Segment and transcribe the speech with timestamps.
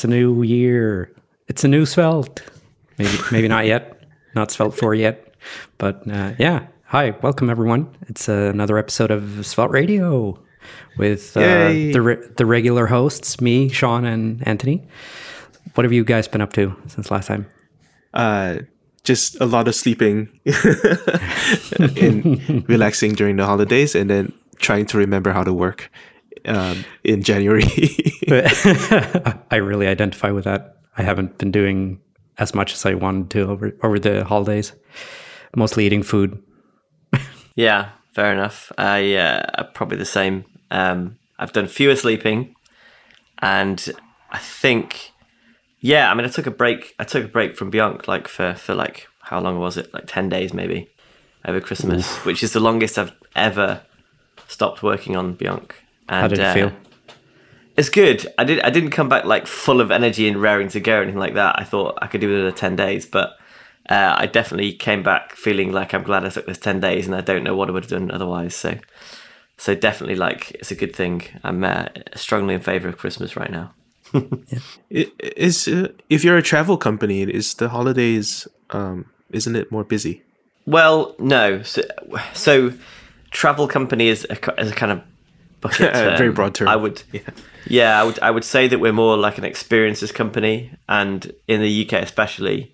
[0.00, 1.12] It's a new year.
[1.48, 2.40] It's a new Svelte.
[2.96, 4.02] Maybe, maybe not yet.
[4.34, 5.34] Not Svelte 4 yet.
[5.76, 6.68] But uh, yeah.
[6.84, 7.94] Hi, welcome everyone.
[8.08, 10.38] It's uh, another episode of Svelte Radio
[10.96, 14.88] with uh, the, re- the regular hosts, me, Sean, and Anthony.
[15.74, 17.46] What have you guys been up to since last time?
[18.14, 18.60] Uh,
[19.04, 20.30] just a lot of sleeping
[21.78, 25.90] and relaxing during the holidays, and then trying to remember how to work
[26.46, 27.64] um, in January.
[29.50, 30.76] I really identify with that.
[30.96, 32.00] I haven't been doing
[32.38, 34.72] as much as I wanted to over over the holidays.
[35.54, 36.42] Mostly eating food.
[37.56, 38.72] Yeah, fair enough.
[38.78, 40.44] I uh, probably the same.
[40.70, 42.54] Um, I've done fewer sleeping,
[43.40, 43.92] and
[44.30, 45.10] I think,
[45.80, 46.10] yeah.
[46.10, 46.94] I mean, I took a break.
[46.98, 49.92] I took a break from Beyonk, like for for like how long was it?
[49.92, 50.88] Like ten days, maybe,
[51.44, 53.82] over Christmas, which is the longest I've ever
[54.46, 55.72] stopped working on Beyonk.
[56.10, 56.72] And, How did it feel?
[57.76, 58.26] It's good.
[58.36, 58.60] I did.
[58.60, 61.34] I didn't come back like full of energy and raring to go or anything like
[61.34, 61.58] that.
[61.58, 63.38] I thought I could do it another ten days, but
[63.88, 67.14] uh, I definitely came back feeling like I'm glad I took this ten days, and
[67.14, 68.56] I don't know what I would have done otherwise.
[68.56, 68.78] So,
[69.56, 71.22] so definitely like it's a good thing.
[71.44, 73.72] I'm uh, strongly in favor of Christmas right now.
[74.90, 79.84] It is uh, if you're a travel company, is the holidays um, isn't it more
[79.84, 80.22] busy?
[80.66, 81.62] Well, no.
[81.62, 81.82] So,
[82.34, 82.72] so
[83.30, 85.02] travel company is a, is a kind of
[85.60, 86.16] bucket term.
[86.18, 86.68] very broad term.
[86.68, 87.20] I would, Yeah.
[87.66, 91.60] yeah, I would, I would say that we're more like an experiences company, and in
[91.60, 92.72] the UK especially,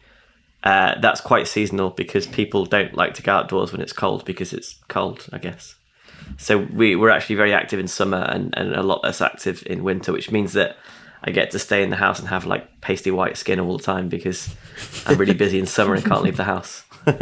[0.64, 4.52] uh, that's quite seasonal because people don't like to go outdoors when it's cold because
[4.52, 5.74] it's cold, I guess.
[6.38, 9.84] So we we're actually very active in summer and, and a lot less active in
[9.84, 10.76] winter, which means that
[11.22, 13.82] I get to stay in the house and have like pasty white skin all the
[13.82, 14.54] time because
[15.06, 16.84] I'm really busy in summer and can't leave the house.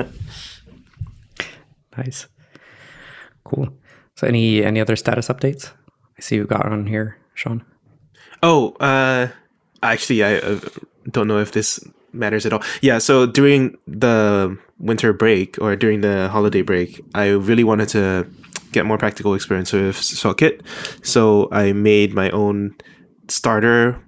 [1.97, 2.26] Nice.
[3.44, 3.69] Cool.
[4.16, 5.72] So any any other status updates?
[6.19, 7.64] I see you got on here, Sean.
[8.42, 9.28] Oh, uh,
[9.82, 10.60] actually, I uh,
[11.10, 11.80] don't know if this
[12.12, 12.62] matters at all.
[12.80, 18.26] Yeah, so during the winter break or during the holiday break, I really wanted to
[18.72, 20.60] get more practical experience with SvelteKit.
[21.04, 22.74] So I made my own
[23.28, 24.00] starter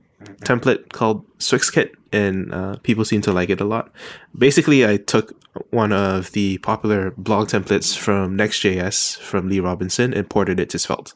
[0.43, 3.85] template called swyxkit, and uh, people seem to like it a lot.
[4.37, 5.27] Basically, I took
[5.71, 10.79] one of the popular blog templates from Next.js from Lee Robinson and ported it to
[10.79, 11.15] Svelte.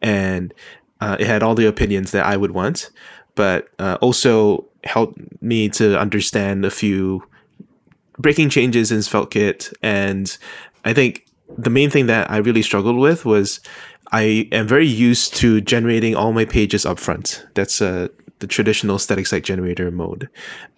[0.00, 0.54] And
[1.00, 2.90] uh, it had all the opinions that I would want,
[3.34, 7.22] but uh, also helped me to understand a few
[8.18, 9.74] breaking changes in SvelteKit.
[9.82, 10.36] And
[10.84, 11.26] I think
[11.58, 13.60] the main thing that I really struggled with was
[14.12, 17.44] I am very used to generating all my pages upfront.
[17.54, 18.08] That's uh,
[18.38, 20.28] the traditional static site generator mode.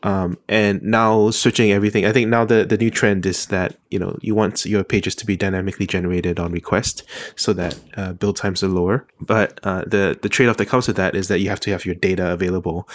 [0.05, 3.99] Um, and now switching everything, I think now the, the new trend is that, you
[3.99, 7.03] know, you want your pages to be dynamically generated on request
[7.35, 9.07] so that uh, build times are lower.
[9.21, 11.71] But uh, the, the trade off that comes with that is that you have to
[11.73, 12.89] have your data available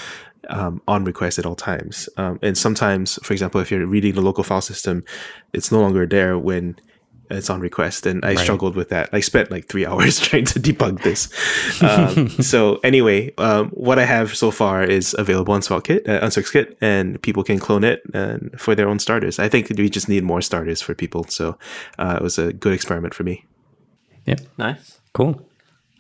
[0.50, 2.08] um, on request at all times.
[2.16, 5.04] Um, and sometimes, for example, if you're reading the local file system,
[5.52, 6.78] it's no longer there when
[7.30, 8.06] it's on request.
[8.06, 9.10] And I struggled with that.
[9.14, 11.30] I spent like three hours trying to debug this.
[11.82, 16.30] Um, so anyway, um, what I have so far is available on SvelteKit, uh, on
[16.30, 19.40] swyxkit, and people can clone it and for their own starters.
[19.40, 21.26] I think we just need more starters for people.
[21.30, 21.58] So
[21.98, 23.46] uh, it was a good experiment for me.
[24.26, 24.42] Yep.
[24.58, 25.00] Nice.
[25.14, 25.42] Cool.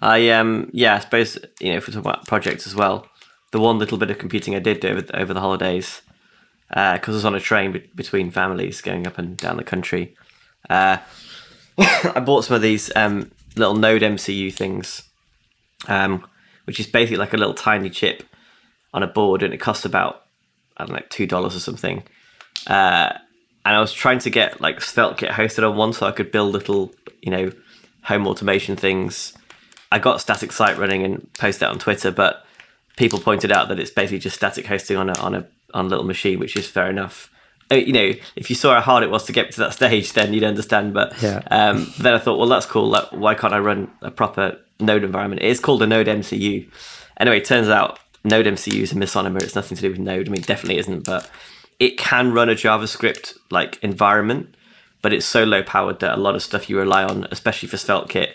[0.01, 3.07] I um yeah, I suppose you know if we're talking about projects as well,
[3.51, 6.01] the one little bit of computing I did over over the holidays,
[6.67, 10.15] because I was on a train be- between families going up and down the country.
[10.69, 10.97] Uh,
[11.77, 15.03] I bought some of these um, little NodeMCU things,
[15.87, 16.25] um,
[16.65, 18.23] which is basically like a little tiny chip
[18.93, 20.23] on a board, and it costs about
[20.77, 22.03] I don't know, two dollars or something.
[22.67, 23.13] Uh,
[23.65, 26.53] and I was trying to get like SvelteKit hosted on one so I could build
[26.53, 27.51] little, you know,
[28.03, 29.33] home automation things.
[29.91, 32.45] I got static site running and posted it on Twitter, but
[32.97, 35.89] people pointed out that it's basically just static hosting on a on a on a
[35.89, 37.29] little machine, which is fair enough.
[37.73, 40.13] Uh, You know, if you saw how hard it was to get to that stage,
[40.13, 40.93] then you'd understand.
[40.93, 41.41] But Yeah.
[41.51, 42.87] um, then I thought, well, that's cool.
[42.89, 45.41] Like, why can't I run a proper Node environment?
[45.41, 46.67] It is called a NodeMCU.
[47.19, 49.37] Anyway, it turns out NodeMCU is a misnomer.
[49.39, 50.27] It's nothing to do with Node.
[50.27, 51.29] I mean, it definitely isn't, but
[51.79, 54.55] it can run a JavaScript like environment,
[55.01, 57.77] but it's so low powered that a lot of stuff you rely on, especially for
[57.77, 58.33] SvelteKit,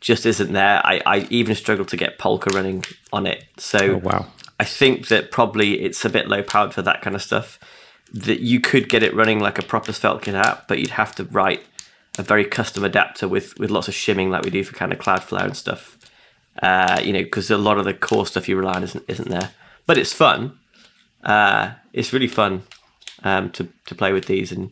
[0.00, 0.80] just isn't there.
[0.84, 3.44] I, I even struggle to get Polka running on it.
[3.56, 4.26] So Oh wow.
[4.60, 7.58] I think that probably it's a bit low powered for that kind of stuff.
[8.12, 11.24] That you could get it running like a proper SvelteKit app, but you'd have to
[11.24, 11.62] write
[12.18, 14.98] a very custom adapter with with lots of shimming like we do for kind of
[14.98, 15.98] Cloudflare and stuff.
[16.62, 19.28] Uh, you know, because a lot of the core stuff you rely on isn't isn't
[19.28, 19.50] there.
[19.86, 20.58] But it's fun.
[21.22, 22.62] Uh, it's really fun
[23.24, 24.70] um, to to play with these, and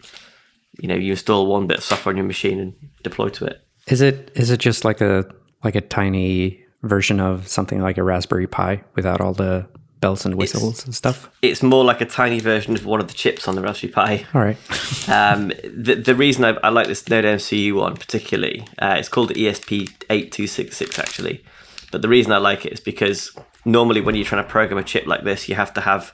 [0.79, 3.63] you know, you install one bit of software on your machine and deploy to it.
[3.87, 5.27] Is it is it just like a
[5.63, 9.67] like a tiny version of something like a Raspberry Pi without all the
[10.01, 11.31] bells and whistles and stuff?
[11.43, 14.27] It's more like a tiny version of one of the chips on the Raspberry Pi.
[14.35, 14.57] All right.
[15.09, 20.99] Um, the, the reason I, I like this NodeMCU one particularly, uh, it's called ESP8266
[20.99, 21.45] actually.
[21.93, 23.31] But the reason I like it is because
[23.65, 26.13] normally when you're trying to program a chip like this, you have to have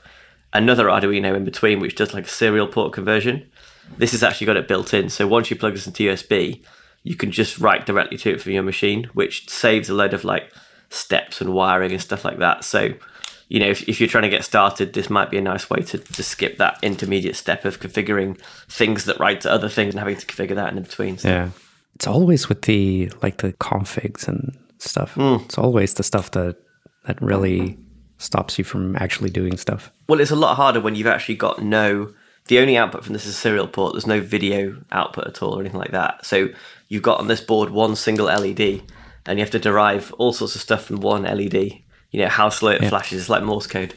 [0.53, 3.49] another Arduino in between, which does like a serial port conversion.
[3.97, 5.09] This has actually got it built in.
[5.09, 6.61] So once you plug this into USB,
[7.03, 10.23] you can just write directly to it from your machine, which saves a load of
[10.23, 10.51] like
[10.89, 12.63] steps and wiring and stuff like that.
[12.63, 12.93] So,
[13.53, 15.79] you know, if, if you're trying to get started, this might be a nice way
[15.83, 18.35] to, to skip that intermediate step of configuring
[18.67, 21.19] things that write to other things and having to configure that in between.
[21.19, 21.49] So, Yeah.
[21.93, 25.13] It's always with the like the configs and stuff.
[25.13, 25.35] Hmm.
[25.45, 26.55] It's always the stuff that
[27.05, 27.77] that really
[28.17, 29.91] stops you from actually doing stuff.
[30.09, 32.11] Well, it's a lot harder when you've actually got no.
[32.47, 33.93] The only output from this is a serial port.
[33.93, 36.25] There's no video output at all or anything like that.
[36.25, 36.49] So
[36.89, 38.81] you've got on this board one single LED,
[39.27, 41.83] and you have to derive all sorts of stuff from one LED.
[42.13, 43.19] You know how slow it flashes.
[43.21, 43.93] It's like Morse code.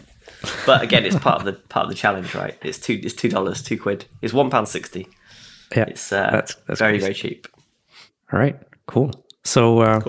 [0.67, 2.57] But again, it's part of the part of the challenge, right?
[2.63, 2.99] It's two.
[3.03, 4.07] It's two dollars, two quid.
[4.23, 5.07] It's one pound sixty.
[5.77, 5.85] Yeah.
[5.85, 7.03] It's uh, That's- that's very crazy.
[7.03, 7.49] very cheap.
[8.33, 8.57] All right,
[8.89, 9.11] cool.
[9.45, 10.01] So, uh,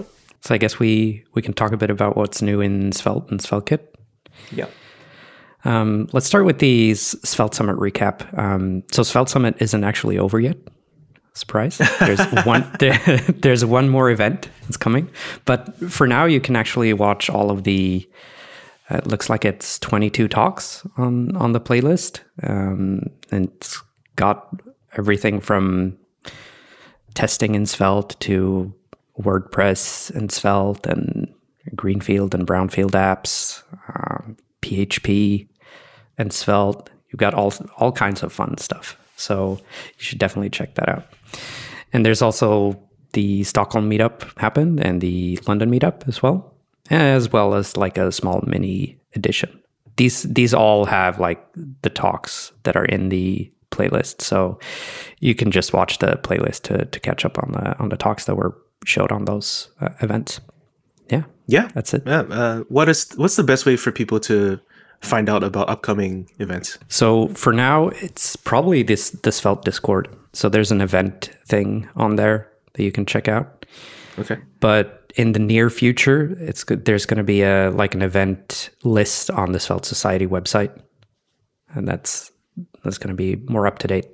[0.41, 3.39] so I guess we we can talk a bit about what's new in Svelte and
[3.39, 3.79] SvelteKit.
[4.51, 4.67] Yeah.
[5.65, 8.37] Um, let's start with the Svelte Summit recap.
[8.37, 10.57] Um, so, Svelte Summit isn't actually over yet.
[11.37, 11.77] Surprise!
[11.99, 12.65] There's one.
[12.79, 12.97] There,
[13.29, 15.07] there's one more event that's coming,
[15.45, 18.09] but for now, you can actually watch all of the.
[18.89, 23.79] Uh, it looks like it's 22 talks on on the playlist, um, and it's
[24.15, 24.49] got
[24.97, 25.95] everything from
[27.13, 28.73] testing in Svelte to
[29.21, 31.31] WordPress and Svelte and
[31.75, 33.61] Greenfield and Brownfield apps,
[33.93, 35.47] um, PHP
[36.17, 36.89] and Svelte.
[37.09, 38.97] You've got all all kinds of fun stuff.
[39.17, 39.59] So
[39.97, 41.05] you should definitely check that out.
[41.93, 42.79] And there's also
[43.13, 46.53] the Stockholm meetup happened and the London meetup as well,
[46.89, 49.49] as well as like a small mini edition.
[49.95, 51.43] These these all have like
[51.81, 54.59] the talks that are in the playlist, so
[55.19, 58.25] you can just watch the playlist to to catch up on the on the talks
[58.25, 60.39] that were showed on those uh, events.
[61.09, 62.03] Yeah, Yeah, that's it.
[62.05, 62.21] Yeah.
[62.29, 64.59] Uh, what is what's the best way for people to
[65.01, 66.77] find out about upcoming events?
[66.89, 70.09] So for now, it's probably this this Svelte Discord.
[70.37, 73.65] So there's an event thing on there that you can check out.
[74.19, 74.37] Okay.
[74.59, 76.85] But in the near future, it's good.
[76.85, 80.79] There's going to be a like an event list on the Svelte Society website,
[81.73, 82.31] and that's
[82.83, 84.05] that's going to be more up to date.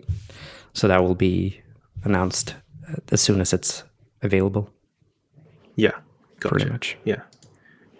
[0.72, 1.62] So that will be
[2.06, 2.56] announced
[2.90, 3.84] uh, as soon as it's
[4.22, 4.70] available,
[5.75, 5.92] Yeah.
[6.40, 6.98] pretty much.
[7.04, 7.24] Yeah.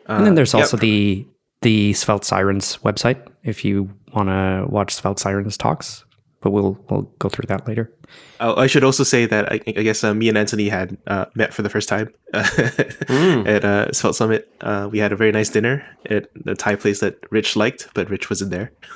[0.08, 0.62] and then there's yep.
[0.62, 1.28] also the
[1.62, 6.03] the Svelte Sirens website if you want to watch Svelte Sirens talks.
[6.44, 7.90] But we'll we'll go through that later.
[8.42, 11.26] Oh, I should also say that I, I guess uh, me and Anthony had uh,
[11.36, 13.48] met for the first time Hmm.
[13.48, 14.52] at uh, Svelte Summit.
[14.60, 18.10] Uh, we had a very nice dinner at the Thai place that Rich liked, but
[18.10, 18.72] Rich wasn't there.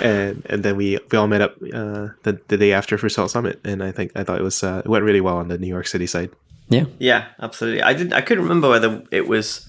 [0.00, 3.30] and and then we, we all met up uh, the, the day after for Svelte
[3.30, 5.58] Summit, and I think I thought it was uh, it went really well on the
[5.58, 6.30] New York City side.
[6.68, 6.84] Yeah.
[6.98, 7.82] Yeah, absolutely.
[7.82, 8.14] I didn't.
[8.14, 9.68] I couldn't remember whether it was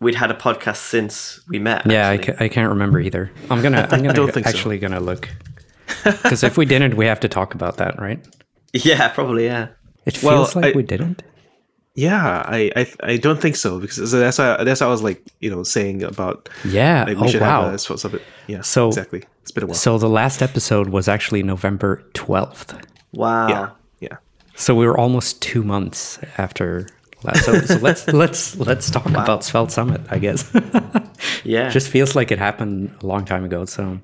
[0.00, 1.86] we'd had a podcast since we met.
[1.90, 3.30] Yeah, I, ca- I can't remember either.
[3.50, 4.50] I'm gonna I'm gonna don't think so.
[4.50, 5.28] actually gonna look
[6.04, 8.24] because if we didn't, we have to talk about that, right?
[8.72, 9.44] yeah, probably.
[9.46, 9.68] Yeah.
[10.06, 11.22] It feels Well, like I- we didn't.
[11.96, 15.22] Yeah, I, I I don't think so because that's why that's why I was like
[15.40, 17.04] you know saying about Yeah.
[17.04, 17.64] like we oh should wow.
[17.64, 18.22] have a Svelte Summit.
[18.46, 19.24] Yeah, So- exactly.
[19.42, 19.74] It's been a while.
[19.74, 22.80] so the last episode was actually November 12th.
[23.12, 23.48] Wow.
[23.48, 24.16] yeah, yeah.
[24.54, 26.86] So we were almost two months after.
[27.34, 30.00] So, so let's let's let's talk about Svelte Summit.
[30.10, 30.50] I guess.
[31.44, 31.68] Yeah.
[31.70, 33.64] just feels like it happened a long time ago.
[33.66, 33.98] So,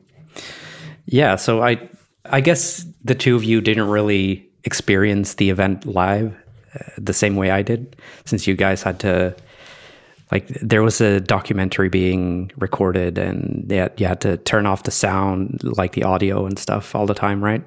[1.06, 1.37] yeah.
[1.37, 1.88] So I,
[2.25, 6.35] I guess the two of you didn't really experience the event live
[6.75, 9.35] uh, the same way I did, since you guys had to,
[10.32, 14.90] like, there was a documentary being recorded, and yeah, you had to turn off the
[14.90, 17.62] sound, like the audio and stuff, all the time, right?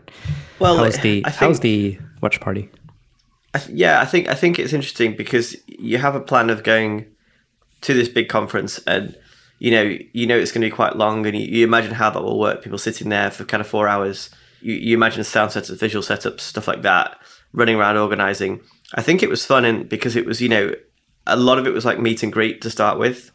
[0.59, 2.69] well, How was the I think- the watch party?
[3.53, 6.63] I th- yeah, I think I think it's interesting because you have a plan of
[6.63, 7.05] going
[7.81, 9.17] to this big conference, and
[9.57, 12.09] you know you know it's going to be quite long, and you, you imagine how
[12.09, 12.63] that will work.
[12.63, 14.29] People sitting there for kind of four hours.
[14.61, 17.19] You, you imagine sound setups, visual setups, stuff like that,
[17.53, 18.61] running around organizing.
[18.93, 20.73] I think it was fun, and because it was you know
[21.25, 23.31] a lot of it was like meet and greet to start with.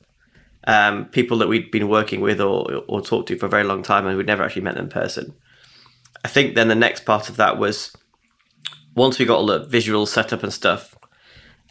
[0.67, 3.83] Um, people that we'd been working with or or talked to for a very long
[3.83, 5.35] time, and we'd never actually met them in person.
[6.25, 7.95] I think then the next part of that was
[8.95, 10.95] once we got all the visual setup and stuff,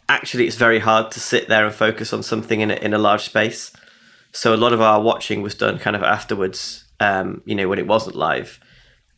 [0.08, 2.98] actually it's very hard to sit there and focus on something in a, in a
[2.98, 3.72] large space.
[4.32, 7.78] So a lot of our watching was done kind of afterwards, um, you know, when
[7.78, 8.60] it wasn't live.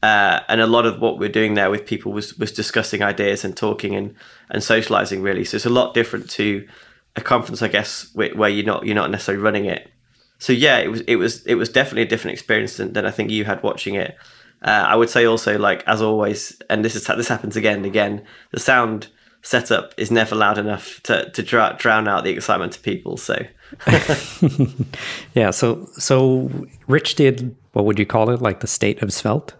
[0.02, 3.44] Uh, and a lot of what we're doing there with people was was discussing ideas
[3.44, 4.14] and talking and
[4.50, 5.44] and socializing really.
[5.44, 6.68] So it's a lot different to
[7.16, 9.90] a conference, I guess, where, you're not you're not necessarily running it.
[10.38, 13.10] So yeah, it was it was it was definitely a different experience than, than I
[13.10, 14.16] think you had watching it.
[14.62, 17.86] Uh, I would say also like as always, and this is this happens again and
[17.86, 18.24] again.
[18.52, 19.08] The sound
[19.42, 23.16] setup is never loud enough to to drown out the excitement to people.
[23.16, 23.44] So
[25.34, 26.50] yeah, so so
[26.88, 28.40] Rich did what would you call it?
[28.40, 29.54] Like the state of Svelte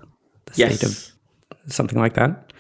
[0.47, 0.79] the yes.
[0.79, 2.53] state of something like that,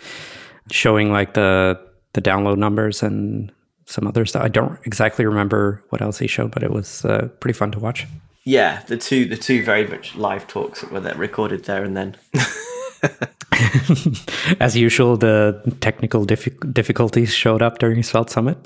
[0.70, 1.80] showing like the
[2.12, 3.52] the download numbers and
[3.86, 4.44] some other stuff.
[4.44, 7.78] I don't exactly remember what else he showed, but it was uh, pretty fun to
[7.78, 8.06] watch.
[8.46, 11.96] Yeah, the two the two very much live talks that were that recorded there and
[11.96, 12.16] then.
[14.60, 18.56] As usual, the technical difficulties showed up during Svelte Summit.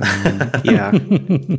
[0.00, 0.90] Um, yeah,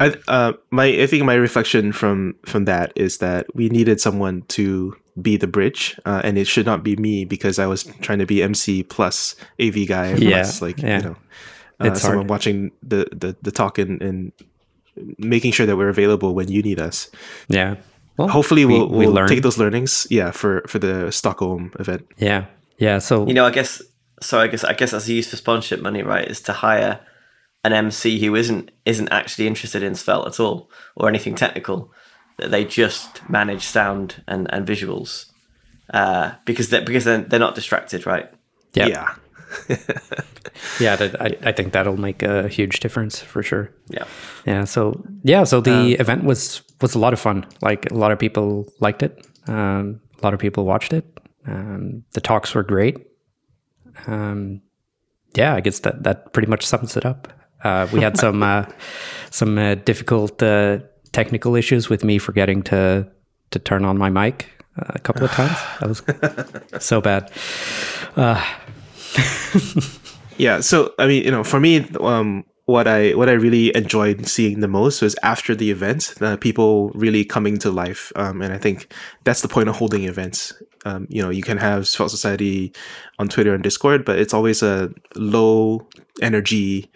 [0.01, 4.41] I, uh, my I think my reflection from from that is that we needed someone
[4.49, 8.19] to be the bridge, uh, and it should not be me because I was trying
[8.19, 10.97] to be MC plus AV guy yeah, plus like yeah.
[10.97, 11.15] you know
[11.79, 12.29] uh, someone hard.
[12.29, 14.33] watching the, the the talk and, and
[15.17, 17.09] making sure that we're available when you need us.
[17.47, 17.75] Yeah.
[18.17, 22.05] Well, hopefully we'll, we, we'll take those learnings yeah for for the Stockholm event.
[22.17, 22.45] Yeah.
[22.77, 22.99] Yeah.
[22.99, 23.81] So you know, I guess
[24.21, 24.39] so.
[24.39, 26.27] I guess I guess that's used for sponsorship money, right?
[26.27, 26.99] Is to hire
[27.63, 31.93] an MC who isn't isn't actually interested in Svelte at all or anything technical
[32.39, 35.29] that they just manage sound and, and visuals
[35.93, 38.29] uh, because they're, because they're, they're not distracted, right?
[38.73, 38.89] Yep.
[38.89, 39.15] Yeah.
[40.79, 43.71] yeah, that, I, I think that'll make a huge difference for sure.
[43.89, 44.05] Yeah.
[44.45, 44.63] Yeah.
[44.65, 47.45] So yeah, so the um, event was was a lot of fun.
[47.61, 49.25] Like a lot of people liked it.
[49.47, 51.05] Um, a lot of people watched it.
[51.45, 52.97] Um, the talks were great.
[54.07, 54.61] Um,
[55.35, 57.31] yeah, I guess that that pretty much sums it up.
[57.63, 58.65] Uh, we had some uh,
[59.31, 60.79] some uh, difficult uh,
[61.11, 63.07] technical issues with me forgetting to
[63.51, 65.57] to turn on my mic uh, a couple of times.
[65.79, 67.31] That was so bad.
[70.39, 70.61] Yeah.
[70.61, 74.61] So I mean, you know, for me, um, what I what I really enjoyed seeing
[74.61, 78.57] the most was after the event, uh, people really coming to life, um, and I
[78.57, 78.91] think
[79.25, 80.53] that's the point of holding events.
[80.85, 82.71] Um, you know, you can have Svelte Society
[83.19, 85.85] on Twitter and Discord, but it's always a low
[86.21, 86.89] energy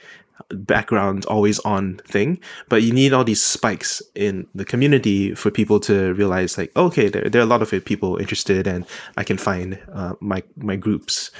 [0.52, 5.80] background always on thing but you need all these spikes in the community for people
[5.80, 9.38] to realize like okay there, there are a lot of people interested and i can
[9.38, 11.32] find uh, my my groups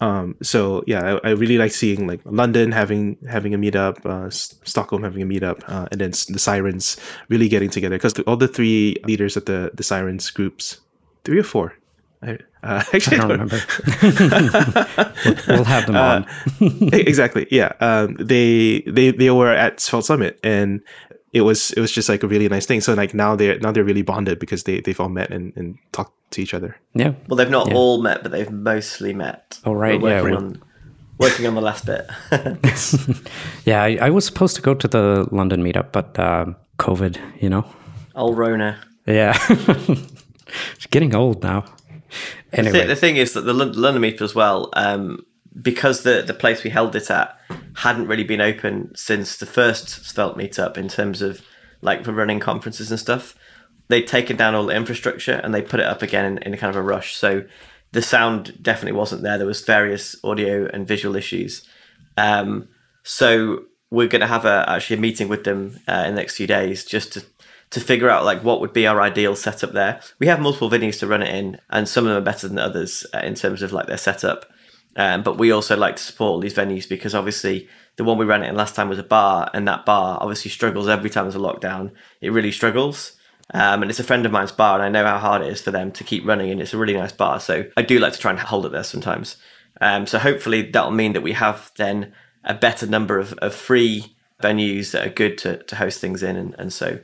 [0.00, 4.30] um, so yeah I, I, really like seeing like london having having a meetup uh,
[4.30, 6.96] stockholm having a meetup uh, and then the sirens
[7.28, 10.80] really getting together because all the three leaders of the the sirens groups
[11.24, 11.74] three or four
[12.22, 13.60] I, uh, actually, I don't remember.
[15.24, 16.22] we'll, we'll, have them uh,
[16.60, 16.90] on.
[16.92, 17.46] exactly.
[17.50, 17.72] Yeah.
[17.80, 20.82] Um, they they they were at Svelte Summit, and
[21.32, 22.80] it was it was just like a really nice thing.
[22.80, 25.78] So like now they're now they're really bonded because they they've all met and, and
[25.92, 26.76] talked to each other.
[26.94, 27.12] Yeah.
[27.28, 27.74] Well, they've not yeah.
[27.74, 29.60] all met, but they've mostly met.
[29.64, 30.00] Oh right.
[30.00, 30.36] We're yeah.
[30.36, 30.62] On,
[31.18, 32.08] working on the last bit.
[33.66, 37.50] yeah, I, I, was supposed to go to the London meetup, but um, COVID, you
[37.50, 37.66] know.
[38.14, 38.80] Old Rona.
[39.06, 39.38] Yeah.
[39.48, 41.66] it's getting old now.
[42.52, 42.72] Anyway.
[42.72, 45.24] The, th- the, thing is that the London meetup as well, um,
[45.60, 47.38] because the the place we held it at
[47.76, 51.42] hadn't really been open since the first Svelte meetup in terms of
[51.82, 53.34] like for running conferences and stuff.
[53.88, 56.70] They'd taken down all the infrastructure and they put it up again in, in kind
[56.70, 57.16] of a rush.
[57.16, 57.44] So
[57.90, 59.36] the sound definitely wasn't there.
[59.36, 61.66] There was various audio and visual issues.
[62.16, 62.68] Um,
[63.02, 66.36] so we're going to have a actually a meeting with them uh, in the next
[66.36, 67.24] few days just to
[67.70, 70.00] to figure out like what would be our ideal setup there.
[70.18, 72.58] We have multiple venues to run it in, and some of them are better than
[72.58, 74.46] others uh, in terms of like their setup.
[74.96, 78.24] Um, but we also like to support all these venues because obviously the one we
[78.24, 81.24] ran it in last time was a bar, and that bar obviously struggles every time
[81.24, 81.92] there's a lockdown.
[82.20, 83.16] It really struggles.
[83.52, 85.60] Um, and it's a friend of mine's bar, and I know how hard it is
[85.60, 87.40] for them to keep running, and it's a really nice bar.
[87.40, 89.36] So I do like to try and hold it there sometimes.
[89.80, 92.12] Um, so hopefully that'll mean that we have then
[92.44, 96.36] a better number of, of free venues that are good to, to host things in,
[96.36, 97.00] and, and so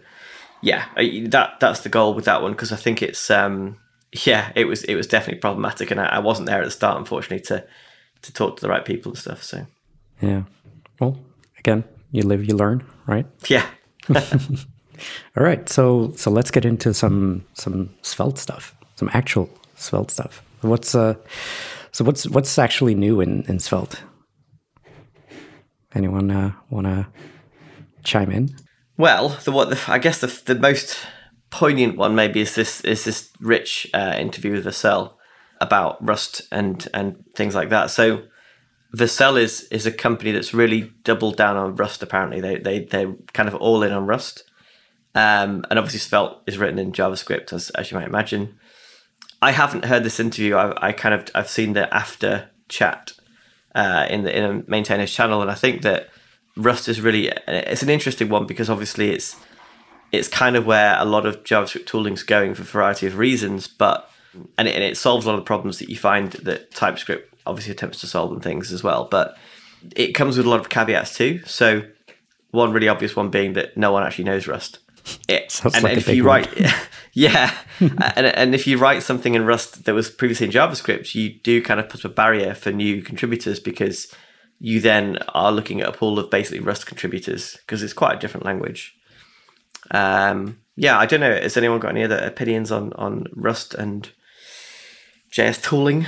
[0.63, 0.87] yeah,
[1.29, 3.79] that that's the goal with that one because I think it's um,
[4.13, 6.99] yeah, it was it was definitely problematic, and I, I, wasn't there at the start,
[6.99, 7.65] unfortunately, to
[8.23, 9.43] to talk to the right people and stuff.
[9.43, 9.67] So
[10.21, 10.43] yeah,
[11.01, 11.19] well,
[11.59, 13.27] again, you live, you learn, right?
[13.49, 13.67] Yeah.
[15.37, 20.43] All right, so so let's get into some some svelte stuff, some actual svelte stuff.
[20.63, 21.15] What's uh,
[21.93, 24.03] so what's what's actually new in in svelte?
[25.95, 27.07] Anyone uh, want to
[28.05, 28.55] chime in?
[28.97, 30.97] Well, the what the, I guess the the most
[31.51, 35.13] poignant one maybe is this is this rich uh, interview with Vercel
[35.61, 37.91] about Rust and and things like that.
[37.91, 38.23] So
[38.95, 42.03] Vercel is is a company that's really doubled down on Rust.
[42.03, 44.45] Apparently, they they they're kind of all in on Rust,
[45.15, 48.59] um, and obviously Svelte is written in JavaScript, as as you might imagine.
[49.43, 50.57] I haven't heard this interview.
[50.57, 53.13] I, I kind of I've seen the after chat
[53.75, 56.09] uh, in the in a maintainer's channel, and I think that
[56.57, 59.37] Rust is really it's an interesting one because obviously it's
[60.13, 63.19] it's kind of where a lot of JavaScript tooling is going for a variety of
[63.19, 64.11] reasons, but
[64.59, 67.73] and it, and it solves a lot of problems that you find that TypeScript obviously
[67.73, 69.09] attempts to solve and things as well.
[69.11, 69.37] But
[69.95, 71.43] it comes with a lot of caveats too.
[71.45, 71.83] So
[72.51, 74.79] one really obvious one being that no one actually knows Rust.
[75.29, 76.43] It, and, like and if you one.
[76.43, 76.75] write,
[77.13, 81.31] yeah, and, and if you write something in Rust that was previously in JavaScript, you
[81.31, 84.13] do kind of put a barrier for new contributors because
[84.59, 88.19] you then are looking at a pool of basically Rust contributors because it's quite a
[88.19, 88.96] different language.
[89.91, 91.33] Um, yeah, I don't know.
[91.35, 94.11] Has anyone got any other opinions on on Rust and
[95.33, 96.07] JS tooling?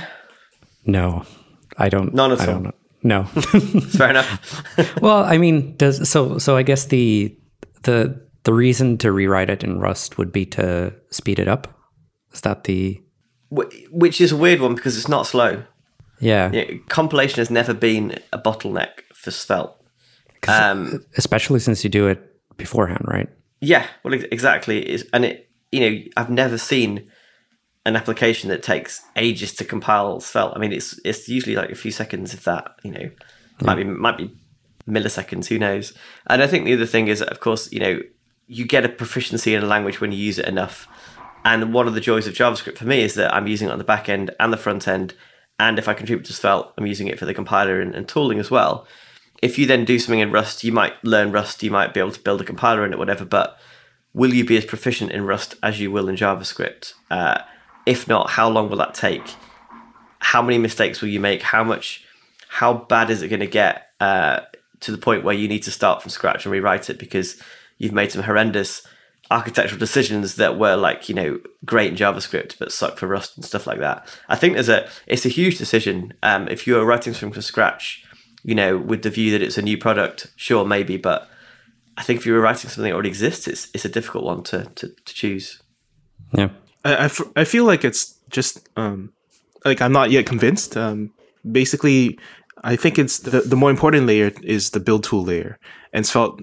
[0.85, 1.23] No,
[1.77, 2.13] I don't.
[2.13, 2.59] None at I all.
[2.61, 2.75] don't.
[3.01, 3.23] No.
[3.91, 4.63] Fair enough.
[5.01, 6.37] well, I mean, does so?
[6.37, 7.35] So I guess the
[7.83, 11.67] the the reason to rewrite it in Rust would be to speed it up.
[12.33, 13.01] Is that the?
[13.49, 15.63] Which is a weird one because it's not slow.
[16.19, 19.75] Yeah, Yeah, compilation has never been a bottleneck for Svelte.
[20.47, 22.19] Um, especially since you do it
[22.57, 23.29] beforehand, right?
[23.61, 24.87] Yeah, well, exactly.
[24.87, 27.09] Is and it, you know, I've never seen
[27.85, 30.55] an application that takes ages to compile Svelte.
[30.55, 32.75] I mean, it's it's usually like a few seconds, if that.
[32.83, 33.09] You know,
[33.61, 34.35] might be might be
[34.87, 35.47] milliseconds.
[35.47, 35.93] Who knows?
[36.27, 37.99] And I think the other thing is, of course, you know,
[38.47, 40.87] you get a proficiency in a language when you use it enough.
[41.45, 43.77] And one of the joys of JavaScript for me is that I'm using it on
[43.77, 45.13] the back end and the front end.
[45.57, 48.39] And if I contribute to Svelte, I'm using it for the compiler and, and tooling
[48.39, 48.87] as well.
[49.41, 52.11] If you then do something in Rust, you might learn Rust, you might be able
[52.11, 53.25] to build a compiler in it, whatever.
[53.25, 53.57] But
[54.13, 56.93] will you be as proficient in Rust as you will in JavaScript?
[57.09, 57.39] Uh,
[57.85, 59.35] if not, how long will that take?
[60.19, 61.41] How many mistakes will you make?
[61.41, 62.05] How much?
[62.49, 64.41] How bad is it going to get uh,
[64.81, 67.41] to the point where you need to start from scratch and rewrite it because
[67.77, 68.85] you've made some horrendous
[69.31, 73.45] architectural decisions that were like you know great in JavaScript but suck for Rust and
[73.45, 74.07] stuff like that.
[74.27, 76.13] I think there's a it's a huge decision.
[76.23, 78.03] Um, if you are writing something from scratch,
[78.43, 81.29] you know, with the view that it's a new product, sure maybe, but
[81.97, 84.43] I think if you were writing something that already exists, it's it's a difficult one
[84.43, 85.61] to to, to choose.
[86.33, 86.49] Yeah.
[86.85, 89.11] I, I f- I feel like it's just um,
[89.65, 90.77] like I'm not yet convinced.
[90.77, 91.11] Um,
[91.51, 92.17] basically,
[92.63, 95.59] I think it's the, the more important layer is the build tool layer,
[95.91, 96.41] and Svelte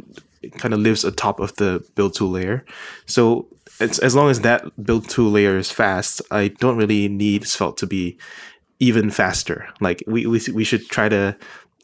[0.59, 2.64] kind of lives atop of the build tool layer.
[3.06, 3.48] So
[3.80, 7.78] it's, as long as that build tool layer is fast, I don't really need Svelte
[7.78, 8.18] to be
[8.78, 9.68] even faster.
[9.80, 11.37] Like we we, we should try to,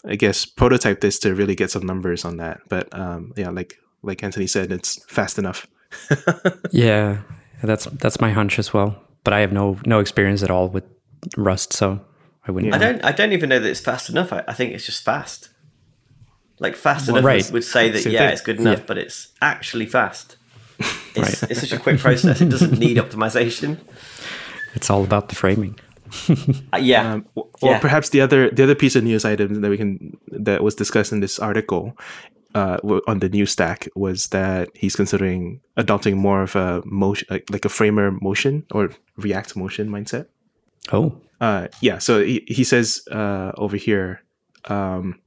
[0.05, 2.61] I guess, prototype this to really get some numbers on that.
[2.69, 5.67] But um, yeah, like like Anthony said, it's fast enough.
[6.73, 7.21] Yeah,
[7.63, 8.97] that's that's my hunch as well.
[9.25, 10.85] But I have no no experience at all with
[11.37, 12.01] Rust, so
[12.47, 12.75] I wouldn't.
[12.75, 12.93] I know.
[12.93, 14.33] don't I don't even know that it's fast enough.
[14.33, 15.51] I, I think it's just fast.
[16.59, 17.45] Like fast Well, enough right.
[17.45, 18.33] would, would say that Same yeah, thing.
[18.33, 18.85] it's good enough, Yeah.
[18.87, 20.37] but it's actually fast.
[21.15, 21.51] It's, Right.
[21.51, 22.41] it's such a quick process.
[22.41, 23.79] It doesn't need optimization.
[24.75, 25.79] It's all about the framing.
[26.73, 27.81] Uh, yeah, Um, or or Yeah.
[27.81, 31.13] perhaps the other the other piece of news item that we can that was discussed
[31.13, 31.97] in this article
[32.55, 32.77] uh,
[33.09, 37.65] on the New Stack was that he's considering adopting more of a motion like, like
[37.65, 40.27] a framer motion or React motion mindset.
[40.93, 44.21] Oh, Uh, yeah, so he, he says uh, over here,
[44.71, 45.19] um,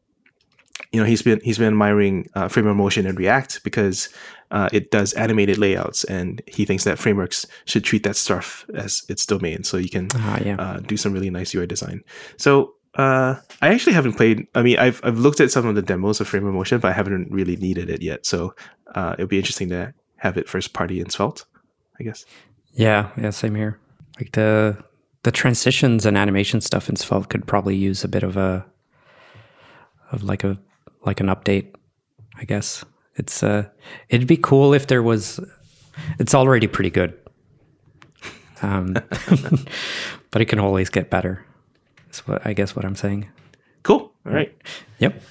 [0.91, 4.09] you know, he's been he's been admiring uh, framer motion and React because
[4.51, 9.03] uh, it does animated layouts, and he thinks that frameworks should treat that stuff as
[9.09, 10.55] its domain, so you can ah, yeah.
[10.57, 12.03] uh, do some really nice UI design.
[12.37, 14.47] So uh, I actually haven't played.
[14.55, 16.93] I mean, I've I've looked at some of the demos of Framer Motion, but I
[16.93, 18.25] haven't really needed it yet.
[18.25, 18.55] So
[18.93, 21.45] uh, it'll be interesting to have it first party in Svelte,
[21.99, 22.25] I guess.
[22.73, 23.79] Yeah, yeah, same here.
[24.17, 24.77] Like the
[25.23, 28.65] the transitions and animation stuff in Svelte could probably use a bit of a
[30.15, 30.57] of like a
[31.05, 31.73] like an update.
[32.37, 32.83] I guess
[33.15, 33.65] it's uh
[34.09, 35.39] it'd be cool if there was.
[36.19, 37.17] It's already pretty good,
[38.61, 38.93] um,
[40.31, 41.45] but it can always get better.
[42.05, 43.29] That's what I guess what I'm saying.
[43.83, 44.11] Cool.
[44.25, 44.53] All right.
[44.99, 45.21] Yep.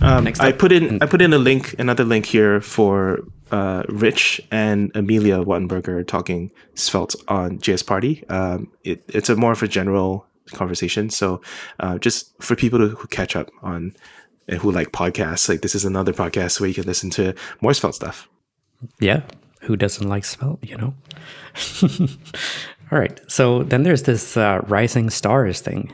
[0.00, 3.20] Um, Next I put in I put in a link, another link here for
[3.52, 8.24] uh, Rich and Amelia Wattenberger talking Svelte on JS Party.
[8.28, 11.40] Um, it, it's a more of a general conversation, so
[11.80, 13.96] uh, just for people to, who catch up on
[14.48, 17.72] and who like podcasts, like this is another podcast where you can listen to more
[17.74, 18.28] Svelte stuff.
[19.00, 19.22] Yeah.
[19.62, 20.94] Who doesn't like Svelte, you know?
[22.92, 23.18] All right.
[23.28, 25.92] So then there's this uh, Rising Stars thing.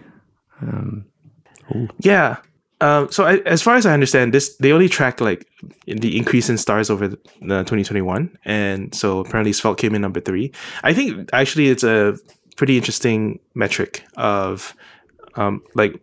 [2.00, 2.36] Yeah.
[2.80, 5.46] Um, so I, as far as I understand, this they only track like
[5.86, 10.20] the increase in stars over the, the 2021, and so apparently Svelte came in number
[10.20, 10.50] three.
[10.82, 12.16] I think actually it's a
[12.60, 14.74] pretty interesting metric of
[15.36, 15.94] um, like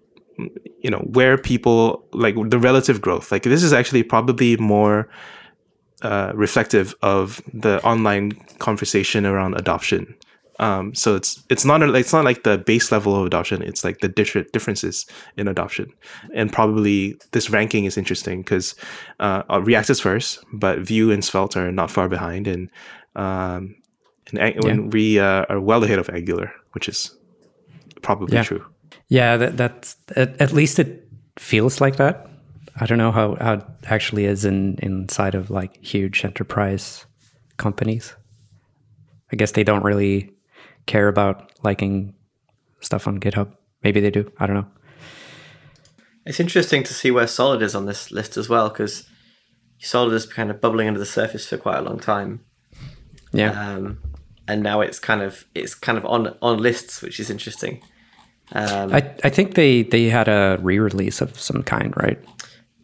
[0.83, 3.31] you know where people like the relative growth.
[3.31, 5.07] Like this is actually probably more
[6.01, 10.03] uh, reflective of the online conversation around adoption
[10.59, 13.61] Um, so it's it's not a, it's not like the base level of adoption.
[13.61, 15.05] It's like the different differences
[15.37, 15.93] in adoption,
[16.33, 18.75] and probably this ranking is interesting because
[19.19, 22.71] uh, React is first, but Vue and Svelte are not far behind, and
[23.15, 23.75] um,
[24.29, 27.15] and Ang- when we uh, are well ahead of Angular, which is
[28.01, 28.43] probably Yeah.
[28.43, 28.65] true.
[29.09, 31.07] Yeah, that, that's at, at least it
[31.39, 32.29] feels like that.
[32.79, 37.05] I don't know how, how it actually is in inside of like huge enterprise
[37.57, 38.13] companies.
[39.31, 40.31] I guess they don't really
[40.85, 42.13] care about liking
[42.81, 43.51] stuff on GitHub.
[43.83, 44.31] Maybe they do.
[44.39, 44.67] I don't know.
[46.25, 49.07] It's interesting to see where Solid is on this list as well, because
[49.79, 52.41] Solid has been kind of bubbling under the surface for quite a long time,
[53.31, 53.51] Yeah.
[53.51, 53.99] um,
[54.47, 57.81] and now it's kind of it's kind of on on lists, which is interesting.
[58.53, 62.17] Um, I, I think they, they had a re-release of some kind, right?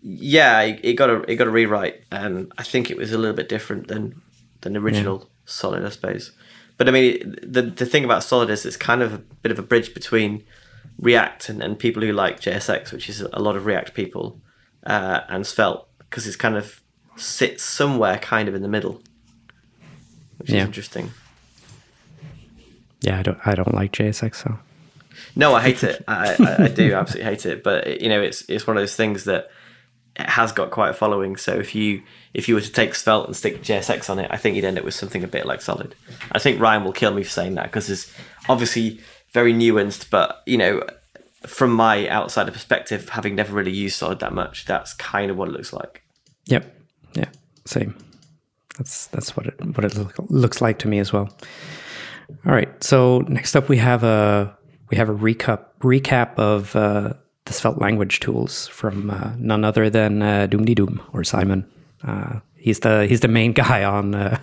[0.02, 3.17] yeah, it, it got a it got a rewrite, and I think it was a
[3.17, 4.21] little bit different than
[4.62, 6.32] than the original Solid, I suppose.
[6.78, 9.60] But I mean, the the thing about Solid is it's kind of a bit of
[9.60, 10.43] a bridge between
[10.99, 14.41] React and, and people who like JSX, which is a lot of React people,
[14.86, 16.82] uh, and Svelte, because it's kind of
[17.15, 19.02] sits somewhere kind of in the middle,
[20.38, 20.60] which Yeah.
[20.62, 21.12] is interesting.
[23.04, 24.58] Yeah, I don't I don't like JSX, so
[25.36, 26.04] No, I hate it.
[26.08, 27.63] I, I, I do absolutely hate it.
[27.63, 29.50] But you know, it's it's one of those things that
[30.16, 31.36] it has got quite a following.
[31.36, 32.02] So if you
[32.34, 34.80] if you were to take Svelte and stick JSX on it, I think you'd end
[34.80, 35.96] up with something a bit like Solid.
[36.32, 38.12] I think Ryan will kill me for saying that because it's
[38.48, 39.02] obviously
[39.34, 40.10] very nuanced.
[40.10, 40.84] But you know,
[41.46, 45.50] from my outsider perspective, having never really used Solid that much, that's kind of what
[45.50, 46.04] it looks like.
[46.46, 46.74] Yep.
[47.16, 47.30] Yeah.
[47.66, 47.96] Same.
[48.78, 51.30] That's that's what it what it look, looks like to me as well.
[52.45, 52.83] All right.
[52.83, 54.55] So next up we have a
[54.89, 57.13] we have a recap recap of uh,
[57.45, 61.65] the Svelte language tools from uh, none other than uh, dummdidumm or Simon.
[62.03, 64.39] Uh, he's the he's the main guy on uh,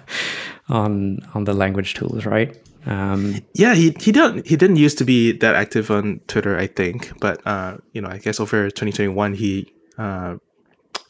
[0.68, 2.56] on on the language tools, right?
[2.86, 6.66] Um, Yeah, he he don't he didn't used to be that active on Twitter, I
[6.66, 10.36] think, but uh, you know, I guess over 2021 he uh,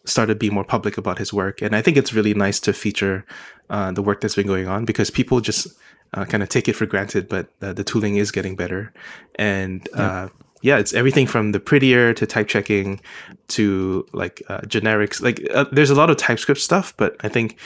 [0.05, 3.25] started being more public about his work, and I think it's really nice to feature
[3.69, 5.69] uh, the work that's been going on because people just
[6.15, 8.93] uh, kind of take it for granted, but uh, the tooling is getting better,
[9.37, 10.29] and uh,
[10.63, 13.01] yeah, it's everything from the prettier to type checking
[13.49, 15.23] to like uh, generics.
[15.23, 17.59] Like uh, there's a lot of TypeScript stuff, but I think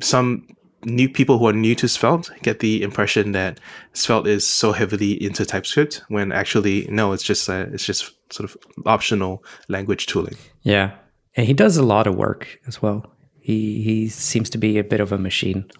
[0.00, 0.46] some
[0.84, 3.58] new people who are new to Svelte get the impression that
[3.92, 8.48] Svelte is so heavily into TypeScript when actually no, it's just uh, it's just sort
[8.48, 8.56] of
[8.86, 10.36] optional language tooling.
[10.62, 10.92] yeah,
[11.34, 13.12] and he does a lot of work as well.
[13.40, 15.70] He he seems to be a bit of a machine.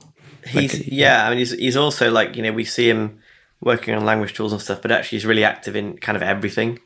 [0.47, 3.21] He's yeah, I mean he's he's also like you know we see him
[3.61, 6.79] working on language tools and stuff, but actually he's really active in kind of everything.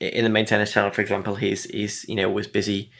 [0.00, 2.90] In the maintainers channel, for example, he's he's you know always busy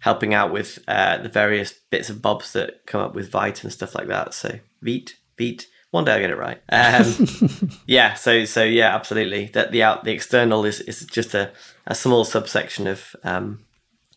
[0.00, 3.72] helping out with uh, the various bits and bobs that come up with Vite and
[3.72, 4.34] stuff like that.
[4.34, 5.66] So Vite, Vite.
[5.90, 6.60] One day I'll get it right.
[6.70, 9.46] Um, yeah, so so yeah, absolutely.
[9.46, 11.52] That the out the external is is just a,
[11.86, 13.64] a small subsection of um,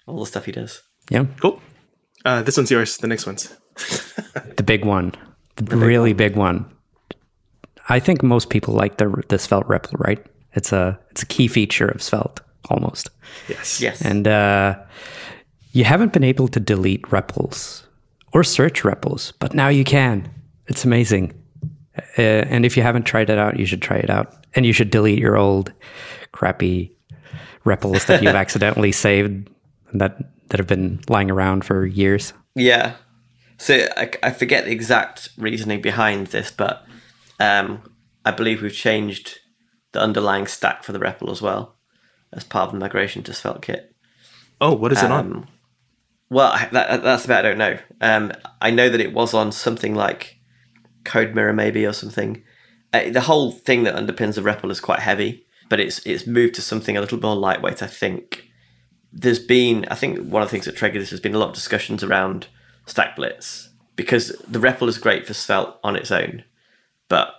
[0.08, 0.82] all the stuff he does.
[1.10, 1.62] Yeah, Cool.
[2.26, 2.98] Uh, this one's yours.
[2.98, 3.56] The next one's.
[4.58, 5.14] the big one,
[5.58, 6.66] the, really big one.
[7.90, 10.26] I think most people like the the Svelte REPL, right?
[10.54, 13.10] It's a it's a key feature of Svelte almost.
[13.48, 13.82] Yes.
[13.82, 14.02] Yes.
[14.02, 14.76] And uh,
[15.72, 17.84] you haven't been able to delete REPLs
[18.34, 20.30] or search REPLs, but now you can.
[20.68, 21.34] It's amazing.
[22.18, 24.34] Uh, and if you haven't tried it out, you should try it out.
[24.56, 25.72] And you should delete your old
[26.32, 26.92] crappy
[27.66, 29.50] REPLs that you've accidentally saved
[29.94, 30.18] that
[30.50, 32.34] that have been lying around for years.
[32.56, 32.96] Yeah.
[33.58, 36.86] So I, I forget the exact reasoning behind this, but
[37.40, 37.82] um,
[38.24, 39.40] I believe we've changed
[39.92, 41.76] the underlying stack for the REPL as well
[42.32, 43.88] as part of the migration to SvelteKit.
[44.60, 45.26] Oh, what is it on?
[45.26, 45.48] Um,
[46.30, 47.78] well, that, that's about I don't know.
[48.02, 50.38] Um, I know that it was on something like
[51.04, 52.44] CodeMirror maybe or something.
[52.94, 56.56] Uh, the whole thing that underpins the REPL is quite heavy, but it's it's moved
[56.56, 57.82] to something a little more lightweight.
[57.82, 58.50] I think
[59.14, 61.50] there's been I think one of the things that triggered this has been a lot
[61.50, 62.48] of discussions around
[62.88, 66.44] StackBlitz because the REPL is great for Svelte on its own,
[67.10, 67.34] but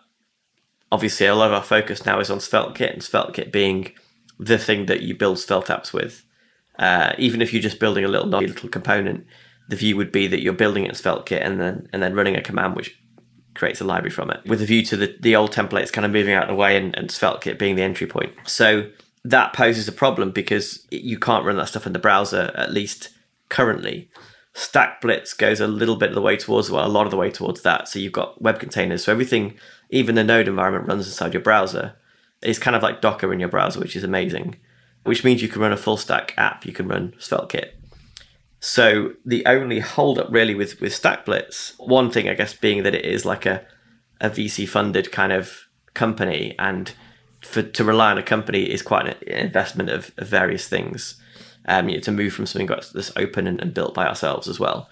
[0.90, 3.92] obviously a lot of our focus now is on SvelteKit and SvelteKit being
[4.38, 6.24] the thing that you build Svelte apps with.
[6.78, 9.26] Uh, even if you're just building a little little component,
[9.68, 12.36] the view would be that you're building it in SvelteKit and then and then running
[12.36, 12.96] a command which
[13.54, 16.12] creates a library from it, with a view to the, the old templates kind of
[16.12, 18.32] moving out of the way and, and SvelteKit being the entry point.
[18.46, 18.88] So
[19.24, 23.10] that poses a problem because you can't run that stuff in the browser, at least
[23.48, 24.08] currently.
[24.58, 27.30] StackBlitz goes a little bit of the way towards, well, a lot of the way
[27.30, 27.86] towards that.
[27.86, 29.04] So you've got web containers.
[29.04, 29.54] So everything,
[29.90, 31.94] even the node environment, runs inside your browser.
[32.42, 34.56] It's kind of like Docker in your browser, which is amazing.
[35.04, 36.66] Which means you can run a full stack app.
[36.66, 37.70] You can run SvelteKit.
[38.58, 43.04] So the only holdup really with with StackBlitz, one thing I guess being that it
[43.04, 43.64] is like a
[44.20, 46.92] a VC funded kind of company, and
[47.40, 51.20] for to rely on a company is quite an investment of, of various things.
[51.68, 54.58] Um, you know, to move from something that's open and, and built by ourselves as
[54.58, 54.88] well.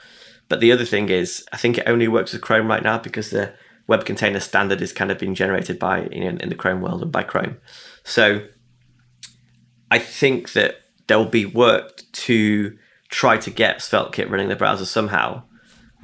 [0.49, 3.31] But the other thing is, I think it only works with Chrome right now because
[3.31, 3.55] the
[3.87, 7.03] web container standard is kind of being generated by you know in the Chrome world
[7.03, 7.57] and by Chrome.
[8.05, 8.47] So
[9.91, 12.77] I think that there will be work to
[13.09, 15.45] try to get SvelteKit running the browser somehow.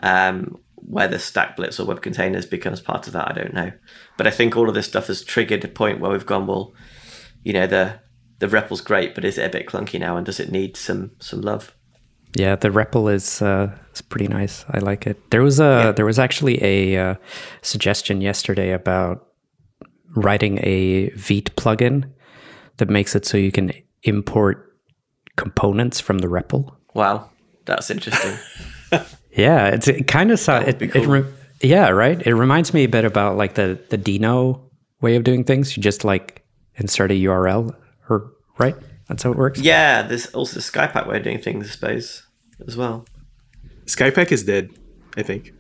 [0.02, 3.72] Um, whether StackBlitz or web containers becomes part of that, I don't know.
[4.16, 6.74] But I think all of this stuff has triggered a point where we've gone, well,
[7.44, 8.00] you know, the
[8.42, 11.12] the REPL's great, but is it a bit clunky now, and does it need some
[11.20, 11.76] some love?
[12.35, 14.64] Yeah, the REPL is uh, is pretty nice.
[14.68, 15.31] I like it.
[15.31, 15.92] There was a yeah.
[15.92, 17.14] there was actually a uh,
[17.62, 19.28] suggestion yesterday about
[20.16, 22.11] writing a Vite plugin
[22.78, 24.76] that makes it so you can import
[25.37, 26.74] components from the REPL.
[26.94, 27.31] Wow,
[27.64, 28.37] that's interesting.
[29.37, 31.02] yeah, it's it kind of it, cool.
[31.02, 32.20] it re- yeah right.
[32.26, 34.68] It reminds me a bit about like the the Deno
[35.00, 35.76] way of doing things.
[35.76, 37.76] You just like insert a URL
[38.12, 38.77] or right.
[39.09, 39.61] That's how it works.
[39.61, 42.27] Yeah, there's also the Skypack way of doing things, I suppose,
[42.66, 43.05] as well.
[43.87, 44.70] Skypack is dead,
[45.16, 45.53] I think.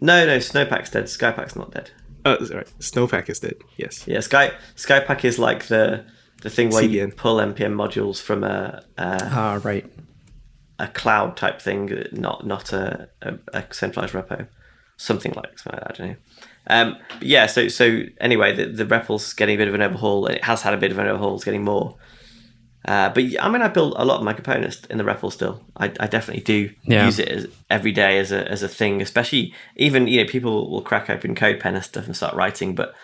[0.00, 1.04] No, no, Snowpack's dead.
[1.04, 1.90] Skypack's not dead.
[2.24, 2.66] Oh, right.
[2.80, 3.56] Snowpack is dead.
[3.76, 4.06] Yes.
[4.06, 6.04] Yeah, Sky Skypack is like the
[6.42, 6.92] the thing where CDN.
[6.92, 9.84] you pull npm modules from a, a ah right
[10.78, 14.46] a cloud type thing, not not a, a, a centralized repo,
[14.96, 15.86] something like that.
[15.86, 16.16] I don't know.
[16.68, 20.36] Um, yeah, so so anyway, the, the REPL's getting a bit of an overhaul, and
[20.36, 21.34] it has had a bit of an overhaul.
[21.34, 21.96] It's getting more.
[22.84, 25.62] Uh, but I mean, I build a lot of my components in the REPL still.
[25.76, 27.06] I, I definitely do yeah.
[27.06, 29.02] use it as, every day as a as a thing.
[29.02, 32.94] Especially even you know people will crack open CodePen and stuff and start writing, but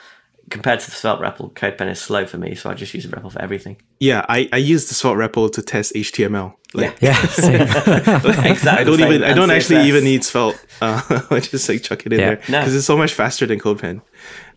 [0.51, 3.17] compared to the Svelte REPL, CodePen is slow for me, so I just use the
[3.17, 3.77] REPL for everything.
[4.01, 6.55] Yeah, I, I use the Svelte REPL to test HTML.
[6.75, 7.21] Like, yeah, yeah
[8.45, 8.71] exactly.
[8.71, 9.57] I don't even I don't CSS.
[9.57, 10.59] actually even need Svelte.
[10.81, 12.27] Uh, I just like chuck it in yeah.
[12.27, 12.77] there because no.
[12.79, 14.03] it's so much faster than CodePen.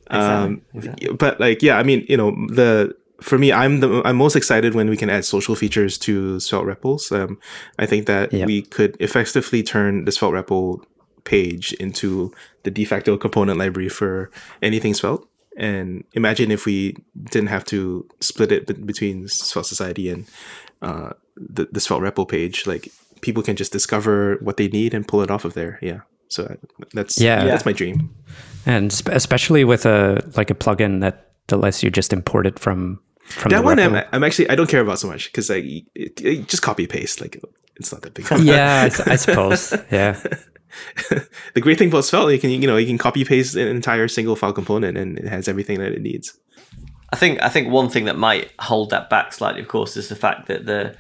[0.10, 1.14] Um, exactly.
[1.14, 4.74] But like, yeah, I mean, you know, the for me, I'm the I'm most excited
[4.74, 7.12] when we can add social features to Svelte REPLs.
[7.12, 7.40] Um,
[7.78, 8.48] I think that yep.
[8.48, 10.84] we could effectively turn the Svelte REPL
[11.24, 15.28] page into the de facto component library for anything Svelte.
[15.58, 16.96] And imagine if we
[17.32, 20.26] didn't have to split it between Svelte Society and
[20.82, 22.68] uh, the, the Svelte REPL page.
[22.68, 22.90] Like
[23.22, 25.80] people can just discover what they need and pull it off of there.
[25.82, 26.02] Yeah.
[26.30, 28.14] So uh, that's yeah, that's my dream.
[28.66, 33.00] And especially with a like a plugin that, that lets you just import it from
[33.26, 33.80] from that one.
[33.80, 35.64] I'm, I'm, actually I don't care about so much because like
[35.96, 37.22] it, it, just copy paste.
[37.22, 37.42] Like
[37.78, 38.28] it's not that big.
[38.42, 39.74] yeah, I, I suppose.
[39.92, 40.22] Yeah.
[41.54, 44.08] the great thing about Svelte, you can you know you can copy paste an entire
[44.08, 46.38] single file component and it has everything that it needs.
[47.12, 50.10] I think I think one thing that might hold that back slightly, of course, is
[50.10, 50.96] the fact that the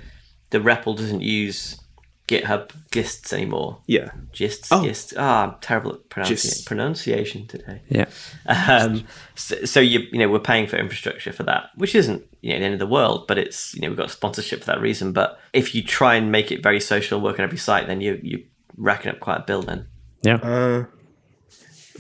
[0.50, 1.80] the REPL doesn't use
[2.28, 3.80] GitHub gists anymore.
[3.88, 4.84] Yeah, gists, oh.
[4.84, 5.14] gists.
[5.18, 7.82] Ah, I'm terrible at pronunci- pronunciation today.
[7.88, 8.06] Yeah.
[8.46, 12.54] Um, so, so, you you know we're paying for infrastructure for that, which isn't you
[12.54, 14.82] know the end of the world, but it's you know we've got sponsorship for that
[14.82, 15.14] reason.
[15.14, 18.20] But if you try and make it very social, work on every site, then you
[18.22, 18.46] you
[18.78, 19.88] racking up quite a bill then.
[20.22, 20.36] Yeah.
[20.36, 20.86] Uh,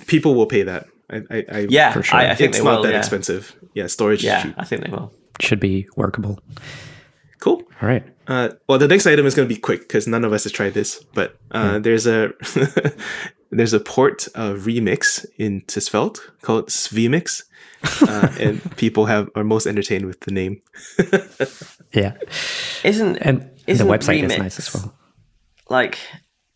[0.08, 0.88] people will pay that.
[1.10, 2.20] I, I, I yeah, for sure.
[2.20, 3.00] I, I think it's not will, that yeah.
[3.00, 3.56] expensive.
[3.74, 4.24] Yeah, storage.
[4.24, 5.14] Yeah, I think they will.
[5.40, 6.40] Should be workable.
[7.40, 7.62] Cool.
[7.82, 8.04] All right.
[8.28, 10.52] Uh, well, the next item is going to be quick because none of us has
[10.52, 11.04] tried this.
[11.14, 11.82] But uh, hmm.
[11.82, 12.34] there's a
[13.52, 17.44] there's a port of Remix into Svelte called Svemix,
[18.02, 20.62] uh, and people have are most entertained with the name.
[21.94, 22.18] yeah.
[22.84, 24.94] Isn't and isn't the website Remix, is nice as well.
[25.70, 26.00] Like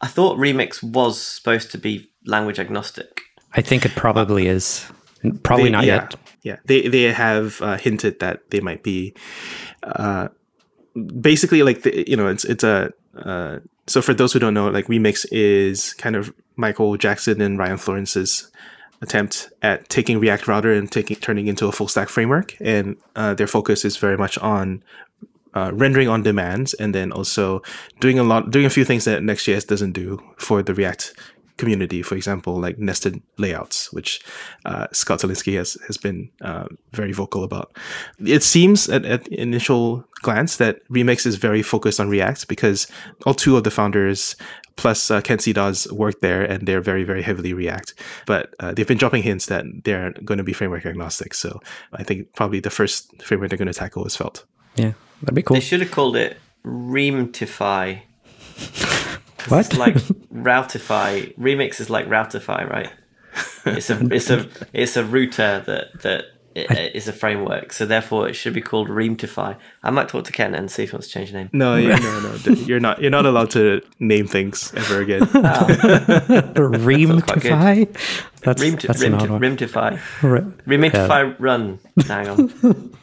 [0.01, 3.21] I thought Remix was supposed to be language agnostic.
[3.53, 4.85] I think it probably is.
[5.43, 6.15] Probably they, not yeah, yet.
[6.41, 9.13] Yeah, they they have uh, hinted that they might be.
[9.83, 10.29] Uh,
[11.19, 12.91] basically, like the, you know, it's it's a.
[13.15, 17.59] Uh, so for those who don't know, like Remix is kind of Michael Jackson and
[17.59, 18.51] Ryan Florence's
[19.01, 23.35] attempt at taking React Router and taking turning into a full stack framework, and uh,
[23.35, 24.83] their focus is very much on
[25.53, 27.61] uh, rendering on demand and then also
[27.99, 31.13] doing a lot doing a few things that Next.js doesn't do for the React
[31.57, 32.01] community.
[32.01, 34.21] For example, like nested layouts, which
[34.65, 37.77] uh, Scott Tolinski has has been uh, very vocal about.
[38.25, 42.87] It seems at, at initial glance that Remix is very focused on React because
[43.25, 44.35] all two of the founders
[44.75, 45.53] plus uh, Kent C.
[45.53, 47.93] Dodds work there and they're very very heavily React.
[48.25, 51.33] But uh, they've been dropping hints that they're going to be framework agnostic.
[51.33, 51.59] So
[51.93, 54.45] I think probably the first framework they're going to tackle is Svelte.
[54.75, 55.55] Yeah, that'd be cool.
[55.55, 58.01] They should have called it Reamtify.
[59.47, 59.65] what?
[59.65, 59.95] It's like
[60.33, 61.35] Routify.
[61.37, 62.91] Remix is like Routify, right?
[63.65, 68.27] It's a it's a it's a router that that i- is a framework, so therefore
[68.27, 69.55] it should be called Reamtify.
[69.83, 71.49] I might talk to Ken and see if he wants to change the name.
[71.53, 72.37] No, you- no, no.
[72.37, 73.01] th- You're not.
[73.01, 75.21] You're not allowed to name things ever again.
[75.23, 75.27] Oh.
[76.55, 77.87] Reamtify?
[78.41, 79.41] That's, Reamti- that's an odd Reamti- one.
[79.41, 79.99] Reamtify.
[80.23, 80.57] Right.
[80.67, 81.79] Reamtify run.
[82.07, 82.93] Hang on.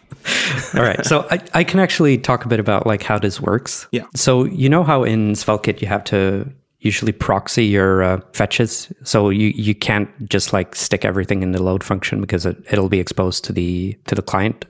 [0.75, 1.05] All right.
[1.05, 3.87] So I, I can actually talk a bit about like how this works.
[3.93, 4.07] Yeah.
[4.15, 8.93] So you know how in SvelteKit you have to usually proxy your uh, fetches.
[9.03, 12.89] So you, you can't just like stick everything in the load function because it, it'll
[12.89, 14.65] be exposed to the to the client.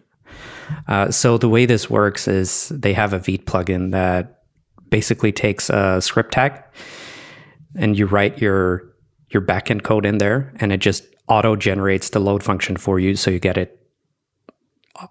[0.86, 4.42] Uh, so the way this works is they have a Vite plugin that
[4.90, 6.62] basically takes a script tag
[7.76, 8.84] and you write your
[9.30, 13.14] your backend code in there and it just auto generates the load function for you
[13.14, 13.77] so you get it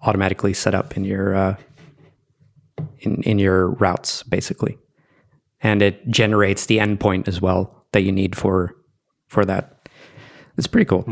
[0.02, 1.56] automatically set up in your uh,
[3.00, 4.78] in in your routes basically,
[5.60, 8.74] and it generates the endpoint as well that you need for
[9.28, 9.88] for that.
[10.56, 11.04] It's pretty cool.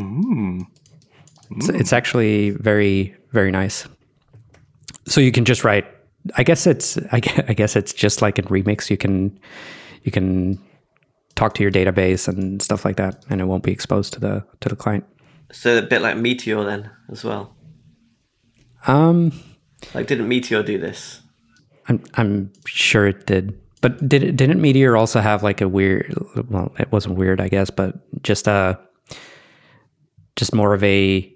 [1.52, 3.86] It's, it's actually very very nice.
[5.06, 5.86] So you can just write.
[6.36, 8.90] I guess it's I gue- I guess it's just like in Remix.
[8.90, 9.38] You can
[10.02, 10.58] you can
[11.36, 14.44] talk to your database and stuff like that, and it won't be exposed to the
[14.60, 15.04] to the client.
[15.52, 17.55] So a bit like Meteor then as well.
[18.86, 19.32] Um,
[19.94, 21.20] Like, didn't Meteor do this?
[21.88, 23.58] I'm I'm sure it did.
[23.80, 26.14] But did it, didn't Meteor also have like a weird?
[26.48, 28.78] Well, it wasn't weird, I guess, but just a
[30.34, 31.32] just more of a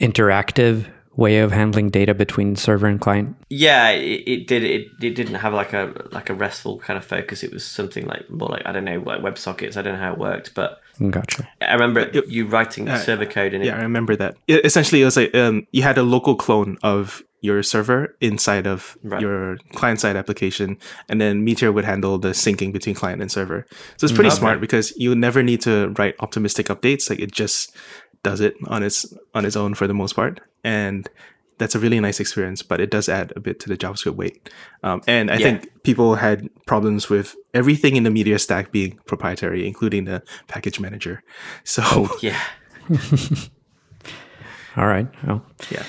[0.00, 3.36] interactive way of handling data between server and client.
[3.48, 4.64] Yeah, it, it did.
[4.64, 7.42] It, it didn't have like a like a restful kind of focus.
[7.42, 9.76] It was something like more like I don't know, like WebSockets.
[9.76, 10.80] I don't know how it worked, but
[11.10, 11.48] Gotcha.
[11.60, 13.66] I remember you writing the server code in it.
[13.66, 14.36] yeah, I remember that.
[14.48, 18.66] I- essentially, it was like um, you had a local clone of your server inside
[18.66, 19.20] of Right.
[19.20, 20.78] your client side application,
[21.08, 23.66] and then Meteor would handle the syncing between client and server.
[23.98, 24.38] So it's pretty Okay.
[24.38, 27.08] smart because you never need to write optimistic updates.
[27.10, 27.76] Like it just
[28.22, 31.08] does it on its on its own for the most part, and
[31.58, 32.62] that's a really nice experience.
[32.62, 34.50] But it does add a bit to the JavaScript weight.
[34.82, 35.44] Um, and I Yeah.
[35.58, 40.78] think people had problems with everything in the Meteor stack being proprietary, including the package
[40.80, 41.22] manager.
[41.64, 41.82] So
[42.22, 42.40] Yeah,
[44.76, 45.08] All right.
[45.26, 45.40] Oh,
[45.70, 45.84] yeah.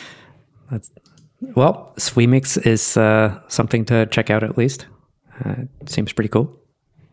[1.56, 4.88] well, Svemix is uh, something to check out at least.
[5.44, 6.58] Uh, it seems pretty cool.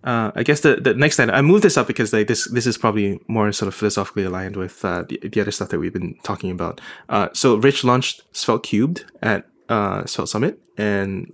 [0.05, 2.67] Uh, I guess the, the next thing I moved this up because like this this
[2.67, 5.95] is probably more sort of philosophically aligned with uh, the, the other stuff that we've
[5.95, 6.81] been talking about.
[7.09, 11.33] Uh, so Rich launched Svelte Cubed at uh, Svelte Summit, and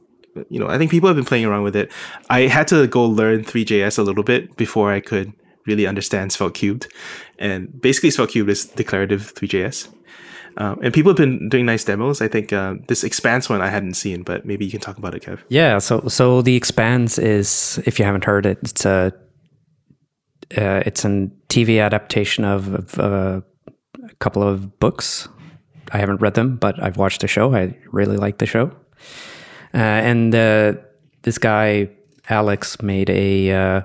[0.48, 1.90] you know I think people have been playing around with it.
[2.30, 5.33] I had to go learn Three.js a little bit before I could
[5.66, 6.87] really understand Svelte Cubed,
[7.40, 9.88] and basically Svelte Cubed is declarative Three.js.
[10.56, 12.20] Um, and people have been doing nice demos.
[12.20, 15.14] I think uh, this expanse one I hadn't seen, but maybe you can talk about
[15.14, 15.40] it, Kev.
[15.48, 19.12] Yeah, so so the expanse is if you haven't heard it, it's a
[20.56, 23.40] uh, it's a TV adaptation of, of uh,
[24.04, 25.28] a couple of books.
[25.92, 27.54] I haven't read them, but I've watched the show.
[27.54, 28.72] I really like the show.
[29.72, 30.74] Uh, and uh,
[31.22, 31.90] this guy
[32.28, 33.82] Alex made a uh,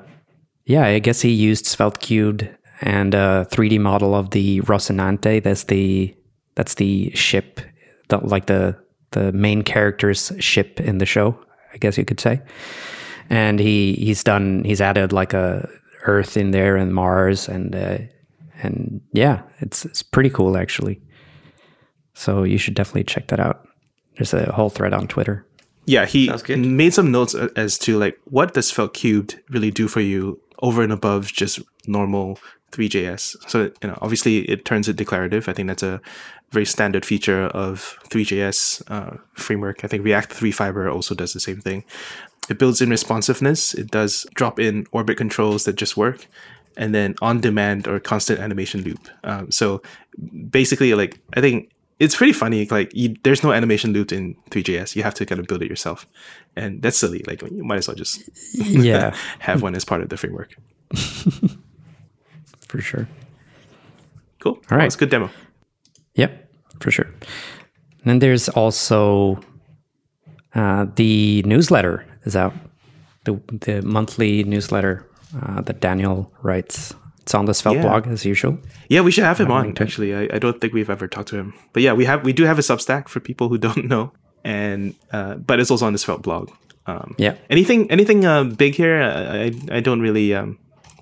[0.66, 2.50] yeah, I guess he used Svelte Cubed
[2.82, 5.42] and a 3D model of the Rocinante.
[5.42, 6.16] That's the
[6.56, 7.62] that's the ship,
[8.10, 8.78] the, like the
[9.12, 11.40] the main character's ship in the show.
[11.74, 12.42] I guess you could say.
[13.30, 15.70] And he he's done he's added like a
[16.04, 17.98] Earth in there and Mars and uh,
[18.62, 21.02] and yeah, it's it's pretty cool actually.
[22.14, 23.68] So you should definitely check that out.
[24.18, 25.46] There's a whole thread on Twitter.
[25.86, 30.02] Yeah, he made some notes as to like what does Svelte Cubed really do for
[30.02, 32.40] you over and above just normal
[32.72, 33.38] Three.js.
[33.50, 35.48] So you know, obviously it turns it declarative.
[35.48, 36.02] I think that's a
[36.52, 39.86] very standard feature of Three.js uh, framework.
[39.86, 41.86] I think React Three Fiber also does the same thing.
[42.50, 43.74] It builds in responsiveness.
[43.74, 46.28] It does drop in orbit controls that just work,
[46.76, 49.08] and then on demand or constant animation loop.
[49.24, 49.82] Um, so
[50.50, 52.66] basically, like I think it's pretty funny.
[52.66, 54.96] Like you, there's no animation loop in Three.js.
[54.96, 56.06] You have to kind of build it yourself,
[56.56, 57.24] and that's silly.
[57.28, 58.22] Like you might as well just
[58.54, 60.56] Yeah, have one as part of the framework.
[62.68, 63.08] for sure.
[64.40, 64.60] Cool.
[64.70, 64.86] All right.
[64.86, 65.30] it's a good demo.
[66.16, 67.06] Yep, for sure.
[67.06, 69.40] And then there's also
[70.54, 72.54] uh, the newsletter is out,
[73.24, 75.06] the the monthly newsletter
[75.42, 76.94] uh, that Daniel writes.
[77.26, 77.82] It's on the Svelte Yeah.
[77.82, 78.60] blog as usual.
[78.88, 79.74] Yeah, we should have him on.
[79.82, 82.24] Actually, I, I don't think we've ever talked to him, but yeah, we have.
[82.24, 84.12] We do have a Substack for people who don't know,
[84.44, 86.52] and uh, but it's also on the Svelte blog.
[86.86, 87.34] Um, Yeah.
[87.50, 89.02] anything anything uh, big here?
[89.02, 90.60] I I, don't really um,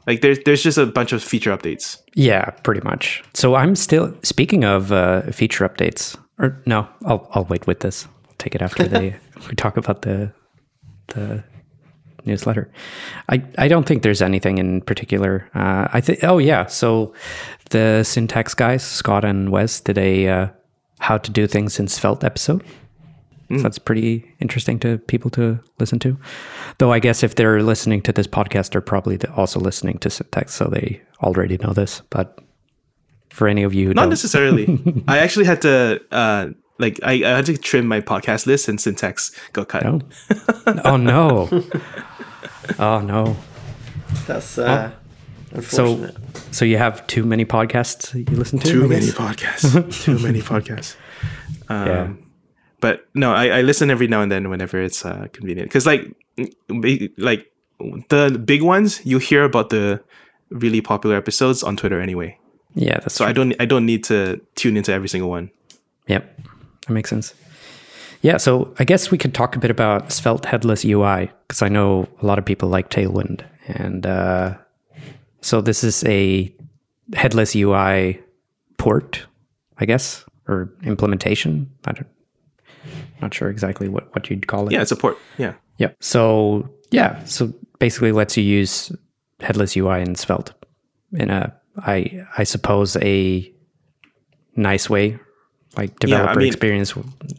[0.07, 0.21] like.
[0.21, 1.97] There's there's just a bunch of feature updates.
[2.15, 3.21] Yeah, pretty much.
[3.33, 6.15] So I'm still speaking of uh, feature updates.
[6.39, 8.07] Or no, I'll I'll wait with this.
[8.29, 9.15] I'll take it after they
[9.49, 10.31] we talk about the
[11.07, 11.43] the
[12.25, 12.71] newsletter.
[13.29, 15.49] I I don't think there's anything in particular.
[15.55, 16.23] Uh, I think.
[16.23, 16.65] Oh yeah.
[16.67, 17.13] So
[17.69, 20.47] the syntax guys, Scott and Wes, did a uh,
[20.99, 22.63] how to do things in Svelte episode.
[23.49, 26.17] So that's pretty interesting to people to listen to.
[26.79, 30.55] Though I guess if they're listening to this podcast, they're probably also listening to Syntax,
[30.55, 32.01] so they already know this.
[32.09, 32.39] But
[33.29, 35.03] for any of you who Not don't, necessarily.
[35.07, 36.47] I actually had to uh
[36.79, 39.83] like I, I had to trim my podcast list and syntax got cut.
[39.83, 40.01] no.
[40.85, 41.47] oh no,
[42.79, 43.35] oh no.
[44.27, 44.91] That's uh,
[45.61, 46.17] So, unfortunate.
[46.51, 48.67] so you have too many podcasts you listen to?
[48.67, 50.03] Too many podcasts.
[50.03, 50.95] Too many podcasts.
[51.69, 52.13] Um, Yeah.
[52.79, 55.69] But no, I, I listen every now and then whenever it's uh, convenient.
[55.69, 56.01] Because like,
[57.17, 57.49] like
[58.09, 60.03] the big ones, you hear about the
[60.49, 62.37] really popular episodes on Twitter anyway.
[62.75, 65.49] Yeah, that's So I don't I don't need to tune into every single one.
[66.07, 66.41] Yep,
[66.87, 67.33] that makes sense.
[68.23, 71.67] Yeah, so I guess we could talk a bit about Svelte headless UI because I
[71.67, 74.55] know a lot of people like Tailwind, and uh,
[75.41, 76.53] so this is a
[77.13, 78.21] headless UI
[78.77, 79.25] port,
[79.77, 81.69] I guess, or implementation.
[81.85, 82.07] I don't,
[83.21, 84.71] not sure exactly what what you'd call it.
[84.71, 85.17] Yeah, it's a port.
[85.37, 85.55] Yeah.
[85.77, 85.91] Yeah.
[85.99, 88.89] So yeah, so basically lets you use
[89.41, 90.53] headless UI in Svelte
[91.11, 93.53] in a I I suppose a
[94.55, 95.19] nice way,
[95.77, 96.93] like developer mean- experience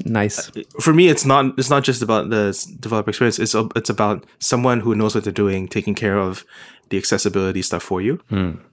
[0.05, 0.51] nice.
[0.80, 2.45] for me it's not it's not just about the
[2.80, 6.45] developer experience it's a- it's about someone who knows what they're doing taking care of
[6.91, 8.18] the accessibility stuff for you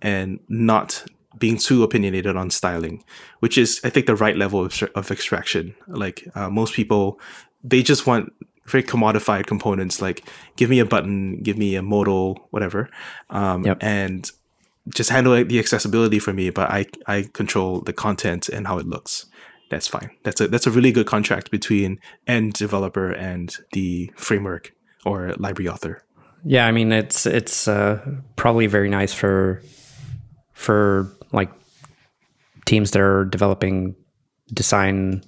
[0.02, 1.04] and not
[1.38, 3.04] being too opinionated on styling
[3.40, 7.20] which is i think the right level of, of extraction like uh, most people
[7.64, 8.34] they just want
[8.66, 10.24] very commodified components like
[10.56, 12.90] give me a button give me a modal whatever
[13.30, 13.78] um, Yep.
[13.82, 14.32] and
[14.90, 18.88] just handle the accessibility for me but i i control the content and how it
[18.88, 19.26] looks
[19.72, 20.12] that's fine.
[20.24, 21.98] That's a that's a really good contract between
[22.28, 24.72] end developer and the framework
[25.06, 26.04] or library author.
[26.46, 28.00] Yeah, I mean it's it's uh,
[28.36, 29.62] probably very nice for
[30.54, 31.50] for like
[32.66, 33.96] teams that are developing
[34.54, 35.24] design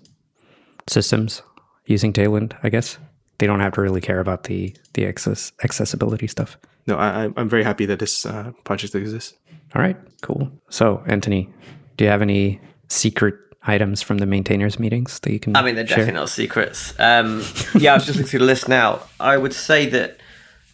[0.88, 1.42] systems
[1.86, 2.54] using Tailwind.
[2.64, 2.98] I guess
[3.38, 6.58] they don't have to really care about the the access accessibility stuff.
[6.86, 9.34] No, I, I'm- I'm very happy that this uh, project exists.
[9.76, 10.52] All right, cool.
[10.70, 11.50] So, Anthony,
[11.98, 13.36] do you have any secret
[13.66, 15.56] items from the maintainers meetings that you can?
[15.56, 15.98] I mean, they're share?
[16.00, 16.94] definitely not secrets.
[17.00, 17.44] Um,
[17.76, 19.02] yeah, I was just looking through the list now.
[19.20, 20.18] I would say that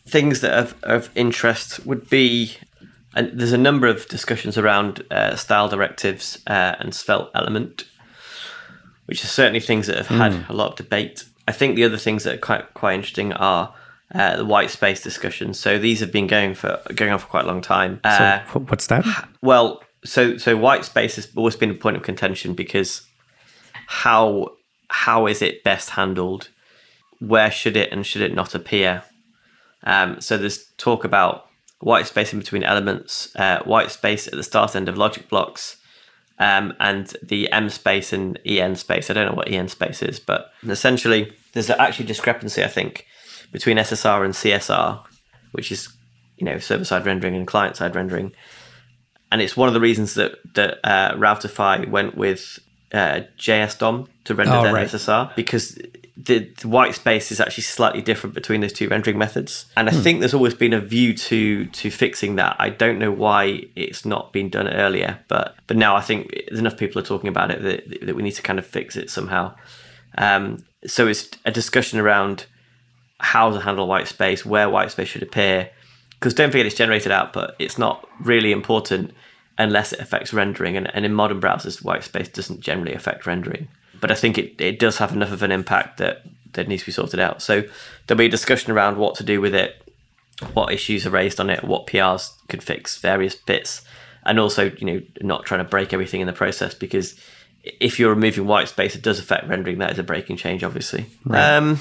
[0.08, 2.58] things that are of interest would be,
[3.16, 7.86] and there's a number of discussions around uh, style directives uh, and svelte element,
[9.06, 11.26] which are certainly things that have had a lot of debate.
[11.48, 13.74] I think the other things that are quite quite interesting are
[14.14, 15.60] uh, the white space discussions.
[15.60, 18.00] So these have been going for going on for quite a long time.
[18.04, 19.06] So, Uh, wh- what's that?
[19.42, 23.02] well, so so white space has always been a point of contention because
[23.88, 24.54] how
[24.90, 26.50] how is it best handled?
[27.20, 29.04] Where should it and should it not appear?
[29.84, 31.48] Um, so there's talk about
[31.80, 35.78] white space in between elements, uh, white space at the start end of logic blocks,
[36.38, 39.10] um, and the M space and EN space.
[39.10, 43.06] I don't know what EN space is, but essentially there's actually discrepancy, I think,
[43.52, 45.04] between SSR and CSR,
[45.52, 45.90] which is
[46.38, 48.32] you know server side rendering and client side rendering
[49.32, 52.60] and it's one of the reasons that that uh, Routify went with
[52.92, 54.88] uh, jsdom to render Oh, their right.
[54.88, 55.78] SSR because
[56.22, 59.66] the, the white space is actually slightly different between those two rendering methods.
[59.78, 59.96] And Hmm.
[59.96, 62.56] I think there's always been a view to to fixing that.
[62.60, 66.60] I don't know why it's not been done earlier, but but now I think there's
[66.60, 69.10] enough people are talking about it that, that we need to kind of fix it
[69.10, 69.54] somehow.
[70.18, 72.46] Um, so it's a discussion around
[73.20, 75.70] how to handle white space, where white space should appear.
[76.20, 77.52] Because don't forget, it's generated output.
[77.60, 79.14] It's not really important
[79.58, 80.76] unless it affects rendering.
[80.76, 83.68] And, and in modern browsers, white space doesn't generally affect rendering.
[84.02, 86.88] But I think it, it does have enough of an impact that, that needs to
[86.88, 87.42] be sorted out.
[87.42, 87.64] So
[88.08, 89.82] there'll be a discussion around what to do with it,
[90.54, 93.82] what issues are raised on it, what PRs could fix various bits,
[94.26, 97.20] and also, you know, not trying to break everything in the process because
[97.64, 99.80] if you're removing white space, it does affect rendering.
[99.80, 101.06] That is a breaking change, obviously.
[101.30, 101.80] Um,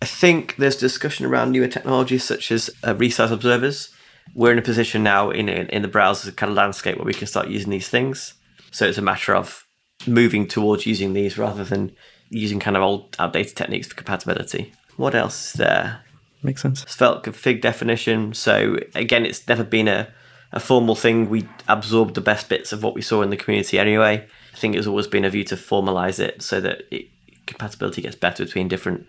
[0.00, 3.92] I think there's discussion around newer technologies such as uh, resize observers.
[4.34, 7.26] We're in a position now in in the browser kind of landscape where we can
[7.26, 8.34] start using these things.
[8.70, 9.66] So it's a matter of
[10.06, 11.92] moving towards using these rather than
[12.30, 14.72] using kind of old outdated techniques for compatibility.
[14.96, 16.00] What else is there?
[16.42, 16.84] Makes sense.
[16.86, 18.34] Svelte config definition.
[18.34, 20.08] So again, it's never been a,
[20.52, 21.28] a formal thing.
[21.28, 24.26] We absorbed the best bits of what we saw in the community anyway.
[24.52, 27.08] I think it's always been a view to formalize it so that it,
[27.46, 29.06] compatibility gets better between different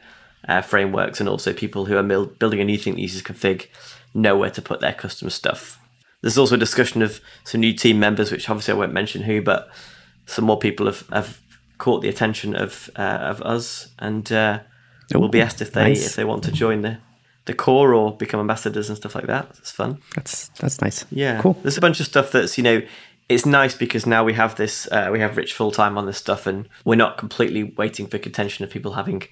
[0.47, 3.67] uh, frameworks and also people who are mil- building a new thing that uses config
[4.13, 5.79] know where to put their custom stuff.
[6.21, 9.41] There's also a discussion of some new team members, which obviously I won't mention who,
[9.41, 9.69] but
[10.25, 11.39] some more people have, have
[11.77, 14.59] caught the attention of uh, of us and uh,
[15.15, 16.05] Ooh, will be asked if they nice.
[16.05, 16.97] if they want to join the
[17.45, 19.49] the core or become ambassadors and stuff like that.
[19.57, 19.99] It's fun.
[20.15, 21.05] That's that's nice.
[21.09, 21.53] Yeah, Cool.
[21.63, 22.81] There's a bunch of stuff that's you know
[23.27, 26.17] it's nice because now we have this uh, we have Rich full time on this
[26.17, 29.23] stuff, and we're not completely waiting for contention of people having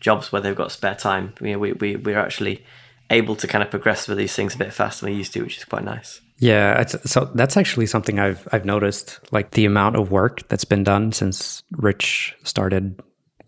[0.00, 1.34] jobs where they've got spare time.
[1.40, 2.64] You know, we we we're actually
[3.10, 5.42] able to kind of progress with these things a bit faster than we used to,
[5.42, 6.20] which is quite nice.
[6.38, 10.64] Yeah, it's, so that's actually something I've I've noticed, like the amount of work that's
[10.64, 13.00] been done since Rich started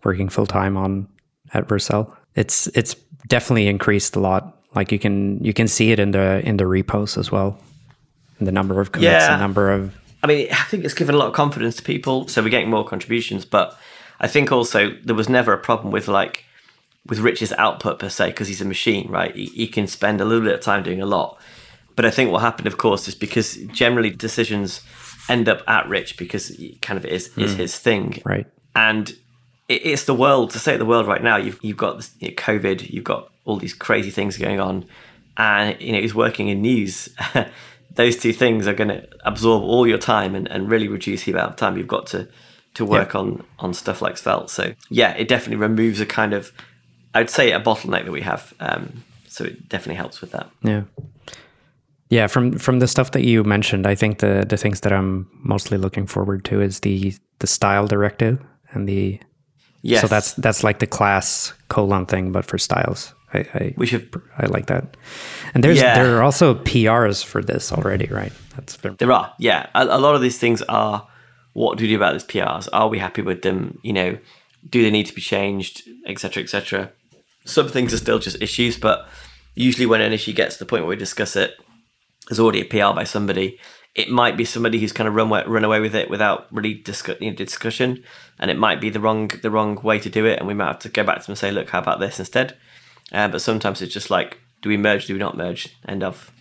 [0.03, 1.07] working full time on
[1.53, 2.15] at Vercel.
[2.35, 2.95] It's it's
[3.27, 4.59] definitely increased a lot.
[4.75, 7.57] Like you can you can see it in the in the repos as well,
[8.39, 9.35] the number of commits, Yeah.
[9.35, 12.27] the number of I mean, I think it's given a lot of confidence to people,
[12.27, 13.43] so we're getting more contributions.
[13.43, 13.77] But
[14.23, 16.45] I think also there was never a problem with like
[17.05, 19.35] with Rich's output per se because he's a machine, right?
[19.35, 21.37] He, he can spend a little bit of time doing a lot.
[21.97, 24.81] But I think what happened, of course, is because generally decisions
[25.27, 27.59] end up at Rich because it kind of is is hmm.
[27.59, 28.47] his thing, right.
[28.75, 29.09] and
[29.67, 32.29] it, it's the world to say the world right now you've you've got this, you
[32.29, 34.85] know, covid you've got all these crazy things going on
[35.37, 37.09] and you know he's working in news
[37.95, 41.31] those two things are going to absorb all your time and, and really reduce the
[41.31, 42.27] amount of time you've got to
[42.73, 46.51] to work on on stuff like svelte so yeah it definitely removes a kind of
[47.13, 50.83] i'd say a bottleneck that we have um, so it definitely helps with that Yeah.
[52.09, 55.25] Yeah, from from the stuff that you mentioned, I think the the things that I'm
[55.43, 58.37] mostly looking forward to is the the style directive
[58.73, 59.19] and the
[59.81, 59.99] yeah.
[60.01, 63.13] so that's that's like the class colon thing, but for styles.
[63.33, 64.95] I I, we should I like that.
[65.55, 65.95] And there's Yeah.
[65.95, 68.33] there are also PRs for this already, right?
[68.55, 69.65] That's been, There are, yeah.
[69.73, 71.07] A, a lot of these things are
[71.53, 72.67] what do we do about these PRs?
[72.73, 73.79] Are we happy with them?
[73.83, 74.17] You know,
[74.67, 76.91] do they need to be changed, etc., etc.
[77.45, 79.07] Some things are still just issues, but
[79.55, 81.55] usually when an issue gets to the point where we discuss it,
[82.27, 83.59] there's already a PR by somebody.
[83.95, 87.17] It might be somebody who's kind of run run away with it without really discuss,
[87.19, 88.03] you know, discussion,
[88.39, 90.67] and it might be the wrong the wrong way to do it, and we might
[90.67, 92.57] have to go back to them and say, look, how about this instead?
[93.11, 95.05] Uh, but sometimes it's just like, do we merge?
[95.05, 95.75] Do we not merge?
[95.87, 96.31] End of.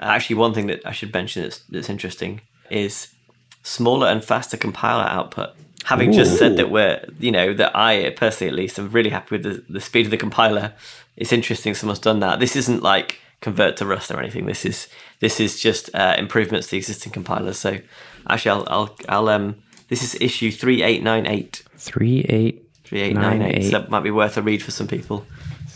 [0.00, 2.40] Uh, Actually, one thing that I should mention that's, that's interesting
[2.70, 3.08] is
[3.62, 5.50] smaller and faster compiler output.
[5.84, 9.36] Having just said that we're, you know, that I personally at least am really happy
[9.36, 10.72] with the, the speed of the compiler.
[11.16, 12.38] It's interesting someone's done that.
[12.38, 14.44] This isn't like convert to Rust or anything.
[14.46, 14.88] This is
[15.20, 17.58] this is just uh, improvements to the existing compilers.
[17.58, 17.78] So
[18.28, 19.56] actually, I'll I'll, I'll um
[19.88, 21.62] this is issue three eight nine eight.
[21.76, 23.64] three eight Three eight nine eight.
[23.70, 25.24] So that might be worth a read for some people.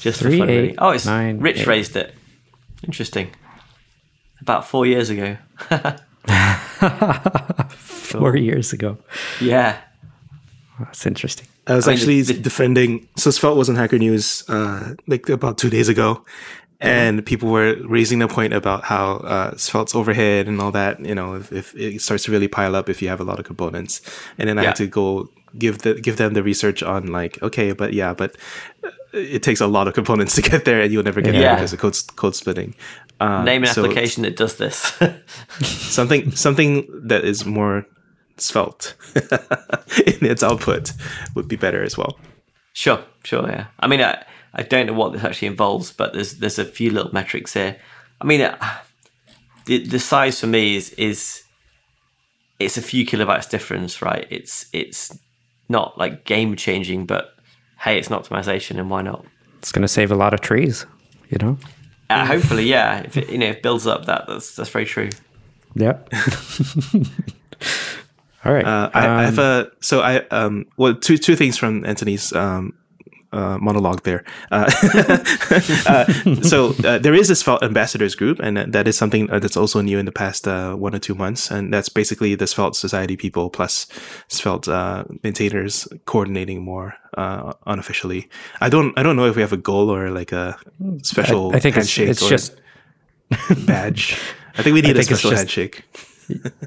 [0.01, 0.69] Just for Three, fun, really.
[0.71, 1.67] eight, Oh, it's nine, Rich eight.
[1.67, 2.13] raised it.
[2.83, 3.31] Interesting.
[4.41, 5.37] About four years ago.
[7.71, 8.97] four years ago.
[9.41, 9.79] yeah.
[10.81, 11.47] That's interesting.
[11.69, 13.09] I was I mean, actually the- defending.
[13.17, 16.25] So Svelte was on Hacker News uh, like about two days ago,
[16.81, 20.99] and people were raising the point about how uh, Svelte's overhead and all that.
[20.99, 23.39] You know, if, if it starts to really pile up if you have a lot
[23.39, 24.01] of components,
[24.37, 24.69] and then I Yeah.
[24.71, 28.37] had to go give the give them the research on like, okay, but yeah, but
[28.83, 31.41] uh, it takes a lot of components to get there, and you'll never get Yeah.
[31.41, 32.75] there because of code code splitting.
[33.21, 34.99] Uh, Name an so application that does this.
[35.61, 37.87] something something that is more
[38.37, 38.95] svelte
[40.07, 40.93] in its output
[41.35, 42.19] would be better as well.
[42.73, 43.67] Sure, sure, yeah.
[43.79, 46.91] I mean, I, I don't know what this actually involves, but there's there's a few
[46.91, 47.77] little metrics here.
[48.21, 48.57] I mean, uh,
[49.67, 51.45] the the size for me is is
[52.59, 54.27] it's a few kilobytes difference, right?
[54.31, 55.17] It's it's
[55.69, 57.35] not like game changing, but
[57.79, 59.25] hey, it's an optimization, and why not?
[59.59, 60.85] It's going to save a lot of trees,
[61.31, 61.59] you know?
[62.11, 63.01] Uh, hopefully, yeah.
[63.01, 65.11] If it, you know, if it builds up, that that's that's very true.
[65.75, 65.99] Yeah.
[68.45, 68.65] All right.
[68.65, 72.33] Uh, I, I have Um, a so I um well two two things from Anthony's
[72.35, 72.75] um
[73.35, 74.25] uh, monologue there.
[74.51, 74.71] Uh,
[75.87, 76.05] uh,
[76.43, 79.81] so uh, there is this Svelte ambassadors group, and that- is something uh, that's also
[79.81, 83.17] new in the past uh, one or two months, and that's basically the Svelte Society
[83.17, 83.87] people plus
[84.29, 88.29] Svelte uh, maintainers coordinating more uh, unofficially.
[88.61, 90.57] I don't I don't know if we have a goal or like a
[91.03, 92.57] special I think handshake it's or just
[93.67, 94.19] badge.
[94.59, 95.83] I think we need a think it's special handshake.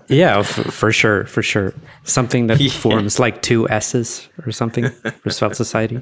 [0.07, 1.73] Yeah, for, for sure, for sure.
[2.03, 2.71] Something that Yeah.
[2.71, 4.89] forms like two S's or something
[5.21, 5.99] for Svelte Society.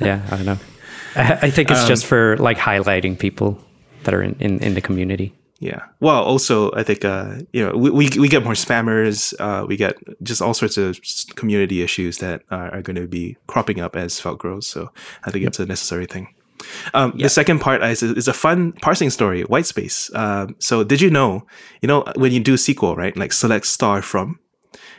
[0.00, 0.58] Yeah, I don't know.
[1.16, 3.58] I, I think it's just for like highlighting people
[4.04, 5.32] that are in, in, in the community.
[5.60, 5.80] Yeah.
[5.98, 9.34] Well, also, I think uh, you know we, we we get more spammers.
[9.40, 11.00] Uh, we get just all sorts of
[11.34, 14.68] community issues that are, are going to be cropping up as Svelte grows.
[14.68, 14.92] So
[15.24, 16.28] I think it's a necessary thing.
[16.94, 20.14] Um, The second part is, is a fun parsing story, whitespace.
[20.14, 21.46] Um, so did you know,
[21.82, 23.16] you know, when you do SQL, right?
[23.16, 24.38] Like select star from.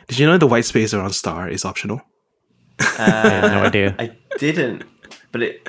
[0.08, 2.00] Did you know the whitespace around star is optional?
[2.80, 2.84] I
[3.28, 3.94] have no idea.
[3.98, 4.84] I didn't,
[5.32, 5.68] but it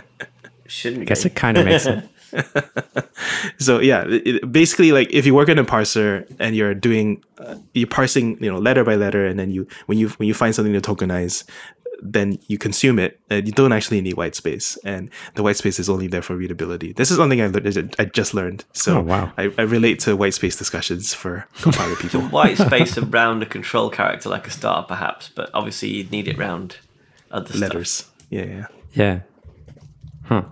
[0.67, 1.05] shouldn't.
[1.07, 1.29] guess be.
[1.29, 2.05] it kind of makes sense.
[3.59, 7.21] so yeah it, it- basically like if you work in a parser and you're doing
[7.39, 10.33] uh, you're parsing you know letter by letter and then you when you when you
[10.33, 11.43] find something to tokenize
[12.01, 15.79] then you consume it, and you don't actually need white space, and the white space
[15.79, 16.93] is only there for readability.
[16.93, 17.95] This is something I learned.
[17.99, 18.65] I just learned.
[18.73, 19.31] So Oh, wow.
[19.37, 22.21] I, I relate to white space discussions for compiler people.
[22.29, 26.37] White space around a control character like a star, perhaps, but obviously you'd need it
[26.37, 26.77] round
[27.31, 27.61] other stuff.
[27.61, 28.09] Letters.
[28.29, 28.65] Yeah, yeah.
[28.93, 29.19] Yeah.
[30.23, 30.43] Huh.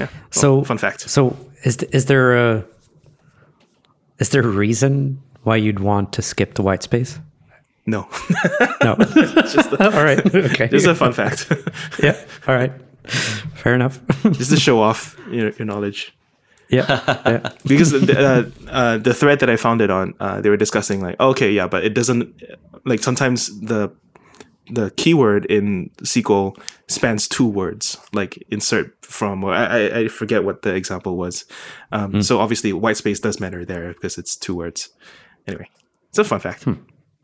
[0.00, 0.08] yeah.
[0.30, 1.08] So fun fact.
[1.10, 2.64] So is th- is there a
[4.18, 7.18] is there a reason why you'd want to skip the white space?
[7.86, 8.08] No,
[8.82, 8.92] No.
[9.80, 10.34] All right.
[10.34, 10.68] Okay.
[10.68, 11.52] just a fun fact.
[12.02, 12.16] yeah.
[12.48, 12.72] All right.
[13.54, 14.00] Fair enough.
[14.32, 16.16] just to show off your, your knowledge.
[16.70, 17.20] yeah.
[17.26, 17.50] Yeah.
[17.66, 21.02] because the, uh, uh, the thread that I found it on, uh, they were discussing
[21.02, 22.42] like, okay, yeah, but it doesn't
[22.86, 23.90] like sometimes the
[24.72, 26.56] the keyword in SQL
[26.88, 31.44] spans two words, like insert from, or I, I- I forget what the example was.
[31.92, 34.88] Um, So obviously, white space does matter there because it's two words.
[35.46, 35.68] Anyway,
[36.08, 36.64] it's a fun fact.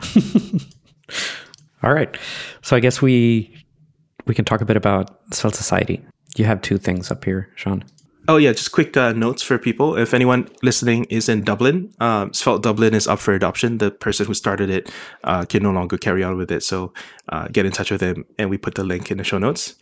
[1.82, 2.16] All right.
[2.62, 3.54] So I guess we
[4.26, 6.02] we can talk a bit about Svelte Society.
[6.36, 7.84] You have two things up here, Sean.
[8.28, 9.96] Oh yeah, just quick uh, notes for people.
[9.96, 13.78] If anyone listening is in Dublin, um, Svelte Dublin is up for adoption.
[13.78, 14.92] The person who started it
[15.24, 16.92] uh, can no longer carry on with it, so
[17.30, 19.74] uh, get in touch with them, and we put the link in the show notes.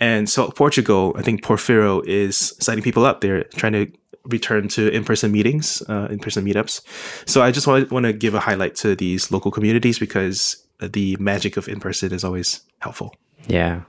[0.00, 3.20] And so Portugal, I think Porfiro is signing people up.
[3.20, 3.90] They're trying to
[4.28, 6.82] return to in-person meetings, uh, in-person meetups.
[7.28, 11.16] So I just want, want to give a highlight to these local communities because the
[11.18, 13.14] magic of in-person is always helpful.
[13.46, 13.82] Yeah.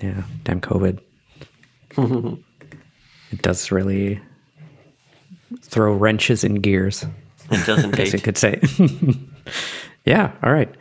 [0.00, 0.22] Yeah.
[0.44, 1.00] Damn COVID.
[3.30, 4.20] it does really
[5.62, 7.04] throw wrenches in gears.
[7.50, 8.60] It does I guess you could say.
[10.04, 10.32] yeah.
[10.42, 10.72] All right.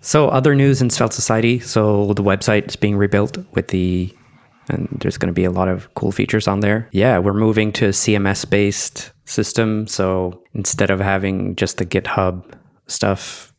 [0.00, 1.60] So other news in Svelte Society.
[1.60, 4.14] So the website is being rebuilt with the,
[4.70, 6.88] and there's going to be a lot of cool features on there.
[6.92, 9.86] Yeah, we're moving to a CMS based system.
[9.86, 12.44] So instead of having just the GitHub
[12.86, 13.52] stuff,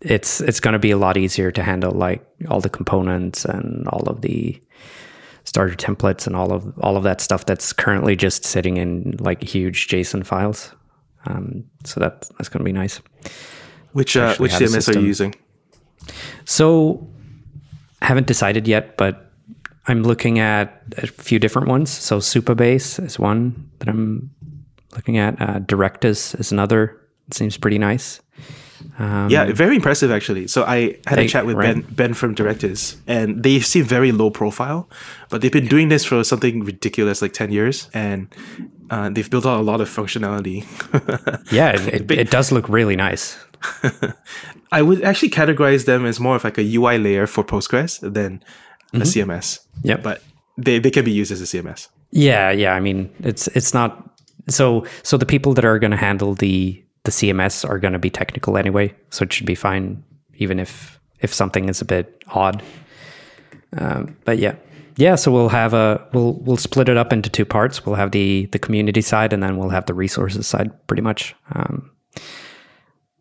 [0.00, 3.88] it's it's going to be a lot easier to handle like all the components and
[3.88, 4.60] all of the
[5.44, 9.42] starter templates and all of all of that stuff that's currently just sitting in like
[9.42, 10.74] huge JSON files.
[11.26, 13.00] Um, so that that's going to be nice.
[13.92, 15.34] Which uh, which CMS are you using?
[16.44, 17.08] So
[18.02, 19.25] haven't decided yet, but
[19.88, 21.90] I'm looking at a few different ones.
[21.90, 24.30] So Supabase is one that I'm
[24.94, 25.40] looking at.
[25.40, 27.00] Uh, Directus is another.
[27.28, 28.20] It seems pretty nice.
[28.98, 30.48] Um, Yeah, very impressive actually.
[30.48, 31.74] So I had a chat with right.
[31.74, 34.88] Ben Ben from Directus, and they seem very low profile,
[35.28, 38.28] but they've been doing this for something ridiculous like ten years, and
[38.90, 40.64] uh, they've built out a lot of functionality.
[41.52, 43.38] yeah, it, it, it does look really nice.
[44.72, 48.42] I would actually categorize them as more of like a UI layer for Postgres than
[48.92, 49.60] a CMS.
[49.82, 50.22] Yeah, but
[50.58, 51.88] they they can be used as a CMS.
[52.10, 52.74] Yeah, yeah.
[52.74, 54.10] I mean, it's it's not
[54.48, 57.98] so so the people that are going to handle the the CMS are going to
[57.98, 60.02] be technical anyway, so it should be fine,
[60.36, 62.62] even if if something is a bit odd.
[63.76, 64.54] Um, but yeah,
[64.96, 65.14] yeah.
[65.14, 67.84] So we'll have a we'll we'll split it up into two parts.
[67.84, 71.34] We'll have the the community side, and then we'll have the resources side, pretty much.
[71.52, 71.90] Um,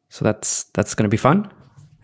[0.09, 1.51] so that's that's going to be fun,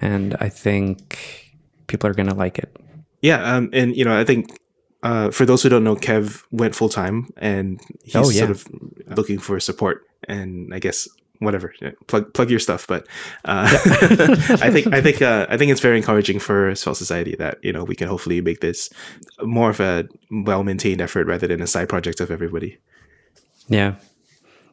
[0.01, 1.57] and I think
[1.87, 2.75] people are going to like it.
[3.21, 4.59] Yeah, um, and you know, I think
[5.03, 8.39] uh, for those who don't know, Kev went full time, and he's Oh, yeah.
[8.39, 8.67] sort of
[9.17, 10.03] looking for support.
[10.27, 11.07] And I guess
[11.39, 12.85] whatever, yeah, plug plug your stuff.
[12.87, 13.07] But
[13.45, 13.65] uh,
[14.61, 17.73] I think I think uh, I think it's very encouraging for Svelte Society that you
[17.73, 18.89] know we can hopefully make this
[19.41, 22.77] more of a well maintained effort rather than a side project of everybody.
[23.67, 23.95] Yeah,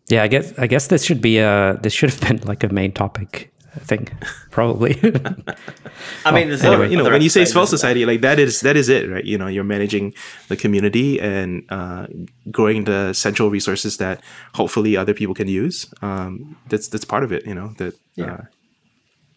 [0.08, 0.22] yeah.
[0.22, 2.92] I guess I guess this should be a this should have been like a main
[2.92, 3.50] topic.
[3.78, 4.12] I think
[4.50, 4.98] probably.
[6.24, 7.78] I mean, there's Anyway, you know, when you say episodes, Svelte isn't there?
[7.78, 9.24] Society, like that is that is it, right?
[9.24, 10.14] You know, you're managing
[10.48, 12.06] the community and uh,
[12.50, 14.20] growing the central resources that
[14.54, 15.86] hopefully other people can use.
[16.02, 17.46] Um, that's that's part of it.
[17.46, 17.94] You know that.
[18.18, 18.44] Uh,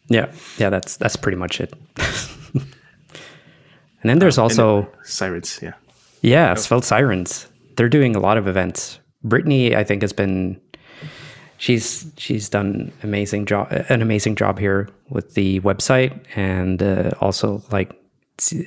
[0.08, 0.70] yeah, yeah.
[0.72, 1.74] That's that's pretty much it.
[2.56, 2.66] and
[4.04, 5.74] then there's also sirens, yeah.
[6.22, 7.48] yeah, Svelte Sirens.
[7.78, 9.00] They're doing a lot of events.
[9.24, 10.60] Brittany, I think, has been
[11.62, 17.62] she's she's done amazing job an amazing job here with the website and uh, also
[17.72, 17.94] like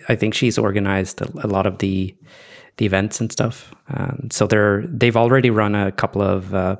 [0.08, 2.14] I think she's organized a, lot of the
[2.76, 3.74] the events and stuff.
[3.88, 6.76] Um, so they're they've already run a couple of uh,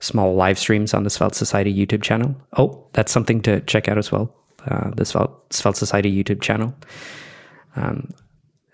[0.00, 2.34] small live streams on the Svelte Society YouTube channel.
[2.56, 4.34] Oh, that's something to check out as well.
[4.66, 6.74] Uh, the Svelte, Svelte Society YouTube channel.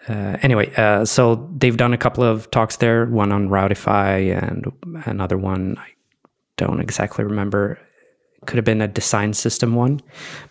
[0.09, 4.73] Uh, anyway, uh, so they've done a couple of talks there, one on Routify and
[5.07, 5.98] another one I
[6.59, 7.79] don't exactly remember.
[8.47, 10.01] Could have been a design system one,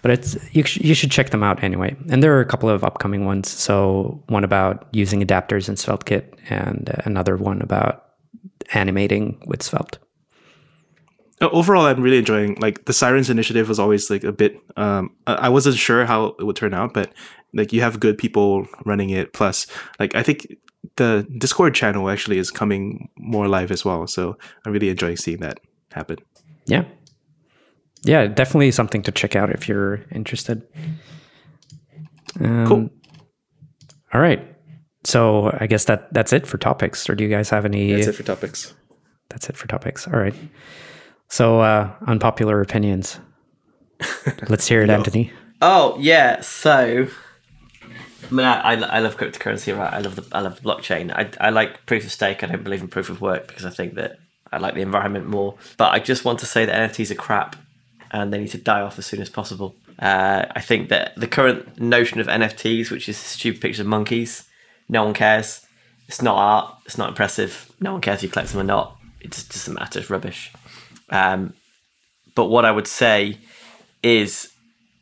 [0.02, 1.96] but it's you, sh- you should check them out anyway.
[2.10, 3.50] And there are a couple of upcoming ones.
[3.50, 8.04] So one about using adapters in SvelteKit, and uh, another one about
[8.74, 10.00] animating with Svelte.
[11.42, 12.58] uh, overall, I'm really enjoying.
[12.60, 14.60] Like the Sirens initiative was always like a bit.
[14.76, 17.14] Um, I I wasn't sure how it would turn out, but
[17.54, 19.34] like you have good people running it.
[19.34, 19.68] Plus,
[20.00, 20.58] like I think
[20.98, 24.08] the Discord channel actually is coming more live as well.
[24.08, 25.60] So I'm really enjoying seeing that
[25.92, 26.18] happen.
[26.66, 26.86] Yeah.
[28.04, 30.64] Yeah, definitely something to check out if you're interested.
[32.40, 32.90] Um, Cool.
[34.14, 34.56] All right.
[35.04, 37.10] So I guess that that's it for topics.
[37.10, 37.94] Or do you guys have any?
[37.94, 38.74] That's it for topics.
[39.30, 40.08] That's it for topics.
[40.08, 40.36] All right.
[41.30, 43.20] So uh, unpopular opinions.
[44.50, 45.32] Let's hear it, Anthony.
[45.62, 47.08] Oh yeah, so
[48.30, 49.94] I mean, I, I, I love cryptocurrency, right?
[49.94, 51.12] I love the I love the blockchain.
[51.12, 52.44] I, I like proof of stake.
[52.44, 54.20] I don't believe in proof of work because I think that
[54.58, 55.56] I like the environment more.
[55.78, 57.56] But I just want to say that NFTs are crap,
[58.12, 59.76] and they need to die off as soon as possible.
[60.00, 64.48] Uh, I think that the current notion of NFTs, which is stupid pictures of monkeys,
[64.90, 65.66] no one cares.
[66.08, 66.76] It's not art.
[66.86, 67.72] It's not impressive.
[67.80, 68.98] No one cares if you collect them or not.
[69.22, 70.00] It just doesn't matter.
[70.00, 70.52] It's rubbish.
[71.10, 71.54] Um,
[72.36, 73.38] but what I would say
[74.02, 74.52] is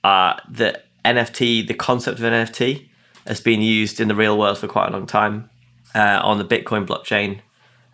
[0.03, 2.87] uh, that NFT, the concept of NFT,
[3.27, 5.49] has been used in the real world for quite a long time
[5.93, 7.41] uh, on the Bitcoin blockchain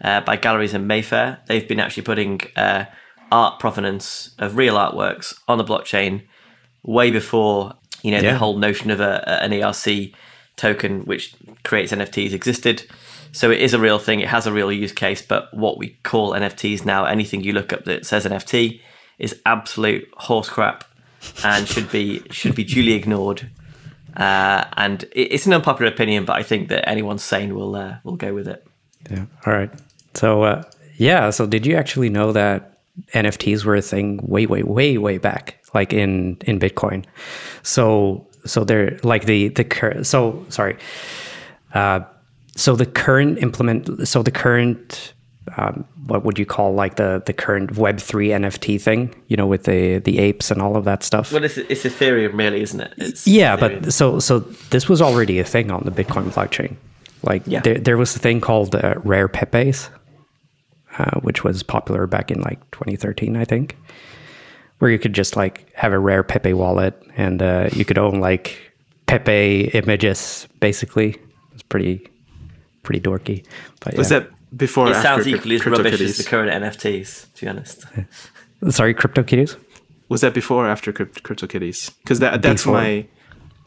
[0.03, 1.39] uh, by galleries in Mayfair.
[1.47, 2.85] They've been actually putting uh,
[3.31, 6.23] art provenance of real artworks on the blockchain
[6.83, 8.33] way before you know Yeah.
[8.33, 10.13] the whole notion of a, an ERC
[10.57, 11.33] token which
[11.63, 12.83] creates NFTs existed.
[13.31, 14.19] So it is a real thing.
[14.19, 15.21] It has a real use case.
[15.21, 18.81] But what we call NFTs now, anything you look up that says NFT,
[19.19, 20.83] is absolute horse crap
[21.43, 23.49] and should be should be duly ignored.
[24.17, 27.97] Uh, and it, it's an unpopular opinion, but I think that anyone sane will uh,
[28.03, 28.65] will go with it.
[29.09, 29.25] Yeah.
[29.45, 29.71] All right.
[30.13, 30.63] So uh,
[30.97, 31.29] yeah.
[31.29, 32.79] So did you actually know that
[33.13, 37.05] NFTs were a thing way, way, way, way back, like in in Bitcoin?
[37.63, 40.77] So so they're like the the cur- so sorry.
[41.73, 42.01] Uh,
[42.55, 44.07] so the current implement.
[44.07, 45.13] So the current.
[45.57, 49.13] Um, what would you call like the the current Web three NFT thing?
[49.27, 51.31] You know, with the the apes and all of that stuff.
[51.33, 52.93] Well, it's, it's Ethereum, really, isn't it?
[52.97, 53.81] It's Yeah, Ethereum.
[53.83, 54.39] but so so
[54.69, 56.75] this was already a thing on the Bitcoin blockchain.
[57.23, 57.61] Like Yeah.
[57.61, 59.89] there there was a thing called uh, rare Pepes,
[60.97, 63.77] uh, which was popular back in like 2013, I think,
[64.79, 68.19] where you could just like have a rare Pepe wallet and uh, you could own
[68.19, 68.57] like
[69.05, 70.47] Pepe images.
[70.59, 71.15] Basically,
[71.53, 72.07] it's pretty
[72.83, 73.45] pretty dorky.
[73.79, 74.19] But Was yeah.
[74.19, 74.87] that before?
[74.87, 77.33] or it sounds equally as rubbish as the current NFTs.
[77.35, 77.85] To be honest,
[78.69, 79.57] sorry, CryptoKitties
[80.09, 81.91] Was that before or after Crypt- CryptoKitties?
[82.03, 82.73] Because that that's Before.
[82.73, 83.07] my.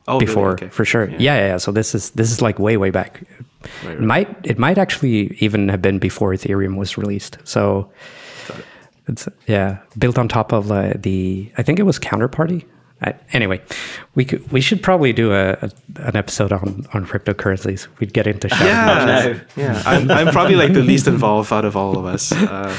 [0.06, 0.26] Oh, really?
[0.26, 0.68] before Okay.
[0.68, 1.08] for sure.
[1.08, 1.16] Yeah.
[1.18, 1.56] yeah, yeah.
[1.58, 3.22] So this is this is like way way back.
[3.22, 4.00] Right, It right.
[4.00, 7.38] might it might actually even have been before Ethereum was released.
[7.44, 7.90] So
[9.08, 12.64] it's yeah built on top of uh, the I think it was Counterparty.
[13.02, 13.60] Uh, anyway,
[14.14, 17.88] we could we should probably do a, a an episode on on cryptocurrencies.
[17.98, 19.40] We'd get into Shadow Yeah, no.
[19.62, 19.82] yeah.
[19.84, 22.32] I'm, I'm probably like the least involved out of all of us.
[22.32, 22.74] Uh,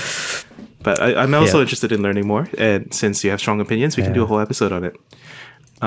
[0.83, 1.63] but I, I'm also Yeah.
[1.63, 2.47] interested in learning more.
[2.57, 4.95] And since you have strong opinions, we can do a whole episode on it.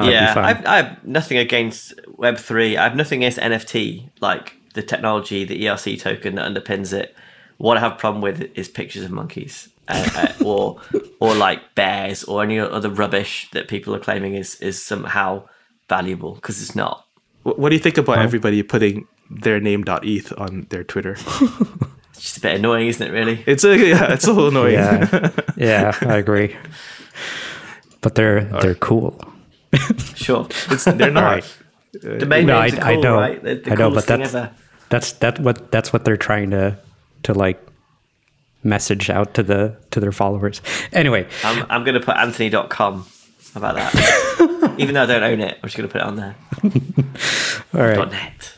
[0.05, 0.34] Yeah.
[0.36, 2.76] I've, I have nothing against Web three.
[2.76, 7.14] I have nothing against NFT, like the technology, the ERC token that underpins it.
[7.57, 10.80] What I have a problem with is pictures of monkeys, uh, uh, or
[11.20, 15.44] or like bears, or any other rubbish that people are claiming is is somehow
[15.88, 17.07] valuable because it's not.
[17.42, 21.16] What, what do you think about everybody putting their name .eth on their Twitter?
[22.18, 23.12] It's just a bit annoying, isn't it?
[23.12, 23.44] Really?
[23.46, 24.74] It's a yeah, it's a little annoying.
[24.74, 26.57] Yeah, yeah, I agree.
[28.01, 29.20] But they're they're cool.
[30.14, 30.46] Sure.
[30.70, 31.44] It's, they're not.
[32.02, 33.14] Domain No, names I- are I know.
[33.16, 33.42] right?
[33.42, 34.50] They're the I know, but that's- ever.
[34.90, 36.78] That's that what that's what they're trying to
[37.24, 37.60] to like
[38.64, 40.62] message out to the to their followers.
[40.92, 43.06] Anyway, I'm, I'm going to put Anthony.com.
[43.54, 44.74] About that?
[44.78, 46.36] Even though I don't own it, I'm just going to put it on there.
[47.74, 48.10] all right.
[48.10, 48.52] .net.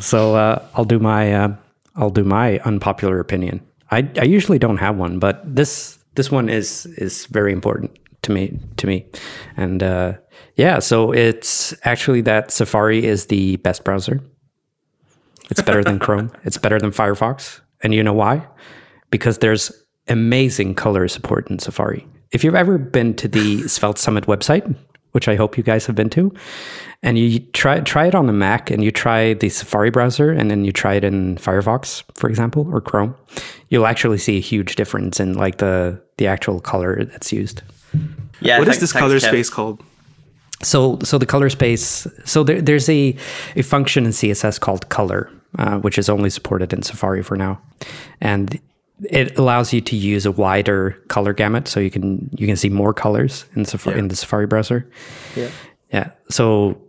[0.00, 1.56] So uh, I'll do my uh,
[1.96, 3.60] I'll do my unpopular opinion.
[3.90, 8.32] I, I usually don't have one, but this this one is is very important to
[8.32, 9.06] me to me,
[9.56, 10.14] and uh,
[10.56, 10.78] yeah.
[10.78, 14.20] So it's actually that Safari is the best browser.
[15.50, 16.30] It's better than Chrome.
[16.44, 18.46] It's better than Firefox, and you know why?
[19.10, 19.70] Because there's
[20.08, 22.06] amazing color support in Safari.
[22.32, 24.74] If you've ever been to the Svelte Summit website,
[25.12, 26.32] which I hope you guys have been to,
[27.02, 30.50] and you try try it on the Mac and you try the Safari browser and
[30.50, 33.14] then you try it in Firefox, for example, or Chrome,
[33.68, 37.62] you'll actually see a huge difference in like the the actual color that's used.
[38.40, 39.28] Yeah, What is thanks- this color Kev.
[39.28, 39.82] space called?
[40.64, 42.06] So, so the color space.
[42.24, 43.16] So there, there's a
[43.56, 47.60] a function in CSS called color, uh, which is only supported in Safari for now,
[48.20, 48.58] and
[49.02, 52.68] it allows you to use a wider color gamut, so you can you can see
[52.68, 54.88] more colors in Safari in the Safari browser.
[55.36, 55.50] Yeah.
[55.92, 56.10] Yeah.
[56.30, 56.80] So,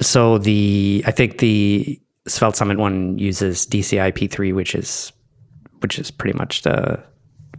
[0.00, 5.12] so the I think the Svelte Summit one uses DCI P3, which is
[5.80, 7.02] which is pretty much the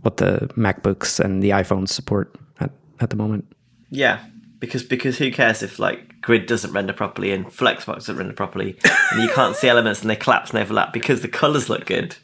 [0.01, 3.45] what the MacBooks and the iPhones support at, at the moment.
[3.89, 4.23] Yeah,
[4.59, 8.77] because because who cares if like Grid doesn't render properly and Flexbox doesn't render properly,
[9.11, 12.15] and you can't see elements and they collapse and overlap because the colors look good.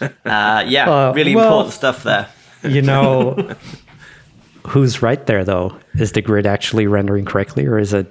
[0.00, 2.28] Uh, yeah, Uh, really well- important stuff there.
[2.62, 3.54] You know,
[4.66, 5.76] who's right there though?
[5.98, 8.06] Is the grid actually rendering correctly or is it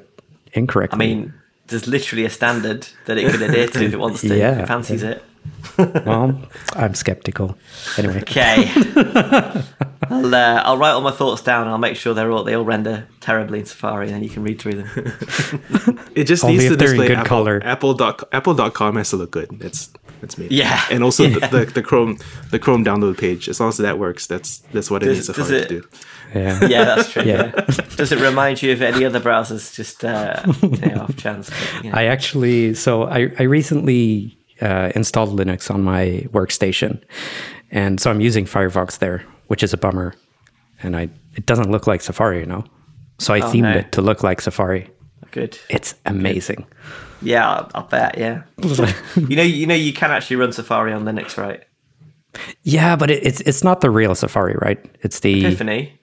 [0.54, 0.96] incorrectly?
[0.96, 1.34] I mean,
[1.68, 4.64] there's literally a standard that it can adhere to if it wants to, if Yeah.
[4.64, 5.24] it fancies it.
[5.78, 6.42] Well,
[6.74, 7.58] I'm skeptical.
[7.98, 8.72] Anyway, Okay.
[10.10, 12.54] I'll, uh, I'll write all my thoughts down and I'll make sure they're all they
[12.56, 14.90] all render terribly in Safari and then you can read through them.
[16.16, 17.62] It just Only needs to if they're in display good Apple, color.
[17.64, 19.50] Apple dot Apple.com has to look good.
[19.60, 20.48] That's that's me.
[20.50, 20.84] Yeah.
[20.90, 21.48] and also Yeah.
[21.48, 22.18] The, the the Chrome
[22.52, 23.48] the Chrome download page.
[23.50, 25.88] As long as that works, that's that's what it Does- needs Safari it- to do.
[26.34, 26.68] yeah.
[26.68, 27.24] Yeah, that's true.
[27.24, 27.52] Yeah.
[27.56, 27.66] Yeah.
[27.96, 30.42] Does it remind you of any other browsers just uh,
[31.02, 31.50] off chance?
[31.50, 31.98] But, you know.
[31.98, 37.02] I actually, so I, I recently uh, installed Linux on my workstation.
[37.72, 40.14] And so I'm using Firefox there, which is a bummer.
[40.82, 42.64] And I it doesn't look like Safari, you know?
[43.20, 43.72] So I themed no.
[43.80, 44.90] it to look like Safari.
[45.32, 45.60] Good.
[45.70, 46.66] It's amazing.
[47.22, 48.18] Yeah, I'll, bet.
[48.18, 48.44] Yeah.
[49.16, 51.64] You know, you know, you can actually run Safari on Linux, right?
[52.64, 54.80] yeah, but it, it's it's not the real Safari, right?
[55.02, 56.00] It's the Epiphany.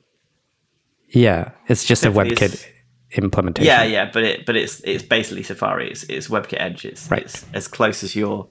[1.11, 2.67] yeah, it's just a WebKit is-
[3.13, 3.67] implementation.
[3.67, 5.91] Yeah, yeah, but it but it's it's basically Safari.
[5.91, 6.85] It's, it's WebKit Edge.
[6.85, 7.23] It's, Right.
[7.23, 8.49] it's as close as your.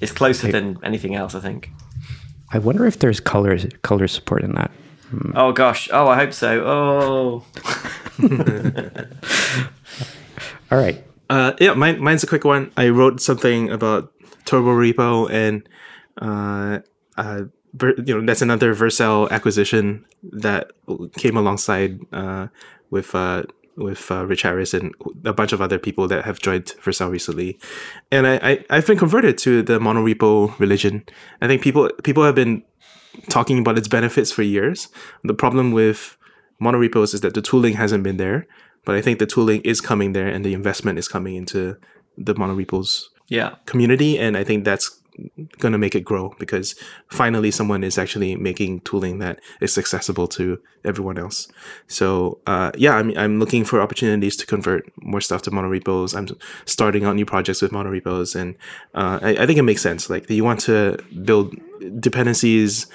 [0.00, 1.70] It's closer than anything else, I think.
[2.52, 4.70] I wonder if there's color color support in that.
[5.34, 5.88] Oh gosh.
[5.92, 6.62] Oh, I hope so.
[6.66, 7.44] Oh.
[10.70, 11.04] All right.
[11.30, 12.70] Uh, yeah, mine, mine's a quick one.
[12.76, 14.12] I wrote something about
[14.44, 15.66] Turborepo, and
[16.20, 16.80] uh,
[17.16, 17.42] uh,
[18.06, 20.70] you know that's another Vercel acquisition that
[21.16, 22.48] came alongside uh,
[22.90, 23.44] with uh,
[23.76, 24.94] with uh, Rich Harris and
[25.24, 27.58] a bunch of other people that have joined Vercel recently.
[28.10, 31.04] And I, I I've been converted to the monorepo religion.
[31.40, 32.62] I think people people have been
[33.28, 34.88] talking about its benefits for years.
[35.22, 36.16] The problem with
[36.60, 38.46] monorepos is that the tooling hasn't been there,
[38.84, 41.76] but I think the tooling is coming there and the investment is coming into
[42.16, 43.56] the monorepos Yeah.
[43.66, 45.00] community and I think that's
[45.58, 46.74] going to make it grow because
[47.08, 51.48] finally someone is actually making tooling that is accessible to everyone else.
[51.86, 56.16] So uh, yeah, I'm I'm looking for opportunities to convert more stuff to monorepos.
[56.16, 56.28] I'm
[56.66, 58.56] starting out new projects with monorepos, and
[58.94, 60.10] uh, I, I think it makes sense.
[60.10, 61.54] Like you want to build
[62.00, 62.86] dependencies.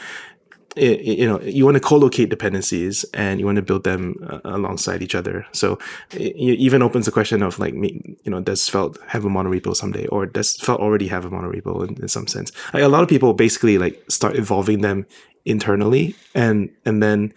[0.80, 4.15] I- i- You know, you want to co-locate dependencies and you want to build them
[4.30, 5.45] uh, alongside each other.
[5.51, 5.77] So
[6.11, 6.36] it
[6.67, 10.25] even opens the question of like, you know, does Svelte have a monorepo someday, or
[10.25, 12.51] does Svelte already have a monorepo in, in some sense?
[12.73, 15.05] Like, a lot of people basically like start evolving them
[15.45, 17.34] internally, and and then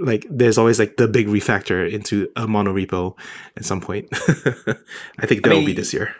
[0.00, 3.14] like there's always like the big refactor into a monorepo
[3.56, 4.08] at some point.
[5.18, 6.14] I think that will be this year.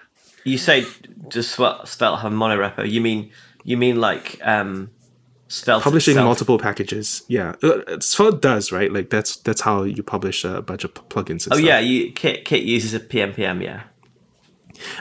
[0.44, 0.84] You say
[1.28, 2.84] does Svelte have monorepo?
[2.90, 3.30] You mean
[3.64, 4.90] you mean like um,
[5.82, 6.24] Publishing itself?
[6.26, 8.92] multiple packages, yeah, uh, Svelte does right.
[8.92, 11.44] Like that's that's how you publish a bunch of plugins.
[11.46, 11.60] And Oh stuff.
[11.60, 13.62] yeah, you Kit Kit uses a pnpm.
[13.62, 13.82] Yeah.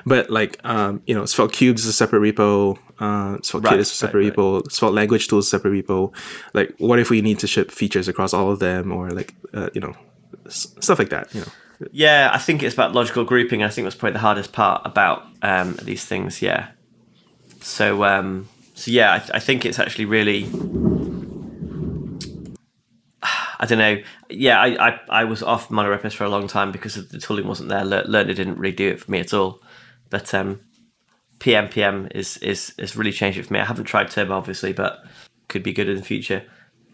[0.06, 2.78] but like um, you know, Svelte Cubed is a separate repo.
[3.00, 4.72] Uh, Svelte Right, Kit is a separate right, repo.
[4.72, 6.14] Svelte Language Tools is a separate repo.
[6.54, 9.70] Like, what if we need to ship features across all of them, or like uh,
[9.74, 9.94] you know,
[10.48, 11.34] s- stuff like that.
[11.34, 11.48] You know,
[11.92, 13.62] Yeah, I think it's about logical grouping.
[13.64, 16.42] I think that's probably the hardest part about um, these things.
[16.42, 16.70] Yeah.
[17.62, 20.44] So, um, so yeah, I, th- I think it's actually really.
[23.62, 24.02] I don't know.
[24.30, 27.70] Yeah, I, I, I was off monorepos for a long time because the tooling wasn't
[27.70, 27.84] there.
[27.84, 29.62] Le- Lerna didn't really do it for me at all.
[30.10, 30.62] But um,
[31.40, 33.60] pnpm is, is is really changed it for me.
[33.60, 35.04] I haven't tried Turbo obviously, but
[35.48, 36.44] could be good in the future.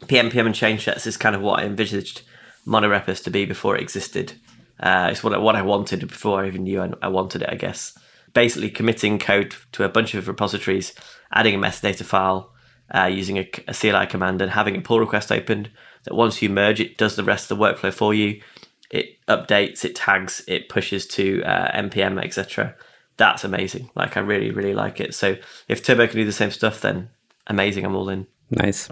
[0.01, 2.23] pnpm and Changesets is kind of what I envisaged
[2.65, 4.33] monorepos to be before it existed.
[4.79, 7.49] Uh, it's what I, what I wanted before I even knew I, I wanted it.
[7.49, 7.97] I guess
[8.33, 10.93] basically committing code to a bunch of repositories,
[11.35, 12.51] adding a metadata file,
[12.93, 15.69] uh, using a, a CLI command, and having a pull request opened.
[16.05, 18.41] That once you merge, it does the rest of the workflow for you.
[18.89, 22.75] It updates, it tags, it pushes to uh, npm, etc.
[23.17, 23.89] That's amazing.
[23.95, 25.13] Like I really, really like it.
[25.13, 27.09] So if Turbo can do the same stuff, then
[27.47, 27.85] amazing.
[27.85, 28.27] I'm all in.
[28.51, 28.89] Nice.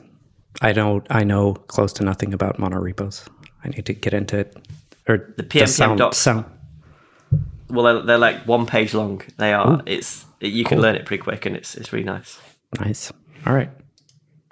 [0.62, 1.06] I don't.
[1.10, 3.28] I know close to nothing about monorepos.
[3.64, 4.58] I need to get into it.
[5.08, 6.18] Or the pnpm sound, docs.
[6.18, 6.46] sound.
[7.70, 9.22] Well, they're, they're like one page long.
[9.38, 9.82] They are.
[9.86, 12.40] It's you can learn it pretty quick, and it's it's really nice.
[12.80, 13.12] Nice.
[13.46, 13.70] All right.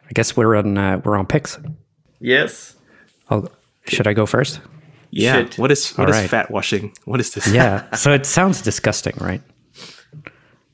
[0.09, 0.77] I guess we're on.
[0.77, 1.57] Uh, we're on picks.
[2.19, 2.75] Yes.
[3.29, 3.49] I'll,
[3.87, 4.59] should I go first?
[5.09, 5.37] yeah.
[5.37, 5.55] should.
[5.57, 6.29] What is what All is right.
[6.29, 6.93] fat washing?
[7.05, 7.47] What is this?
[7.47, 7.89] Yeah.
[7.95, 9.41] so it sounds disgusting, right?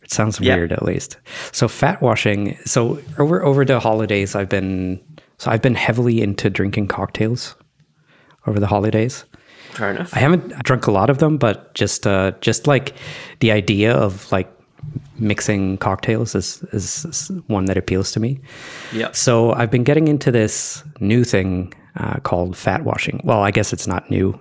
[0.01, 0.55] It sounds Yeah.
[0.55, 1.17] weird, at least.
[1.51, 2.57] So fat washing.
[2.65, 4.99] So over over the holidays, I've been
[5.37, 7.55] so I've been heavily into drinking cocktails
[8.45, 9.25] over the holidays.
[9.71, 10.13] Fair enough.
[10.15, 12.93] I haven't drunk a lot of them, but just uh, just like
[13.41, 14.49] the idea of like
[15.19, 18.39] mixing cocktails is, is, one that appeals to me.
[18.93, 19.11] Yeah.
[19.11, 23.21] So I've been getting into this new thing uh, called fat washing.
[23.23, 24.39] Well, I guess it's not new,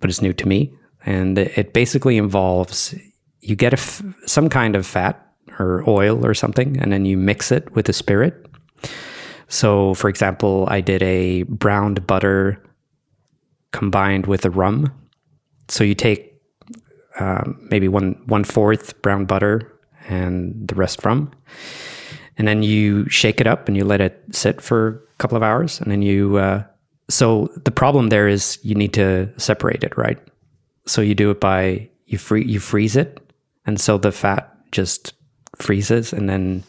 [0.00, 0.72] but it's new to me,
[1.04, 2.94] and it, it basically involves
[3.40, 5.22] you get a f- some kind of fat
[5.58, 8.46] or oil or something, and then you mix it with a spirit.
[9.48, 12.62] So, for example, I did a browned butter
[13.72, 14.92] combined with a rum.
[15.68, 16.35] So you take
[17.18, 19.72] um, maybe one one fourth brown butter
[20.08, 21.32] and the rest rum,
[22.38, 25.42] and then you shake it up and you let it sit for a couple of
[25.42, 26.36] hours, and then you.
[26.36, 26.64] Uh,
[27.08, 30.18] so the problem there is you need to separate it, right?
[30.86, 33.20] So you do it by you free you freeze it,
[33.66, 35.14] and so the fat just
[35.56, 36.64] freezes, and then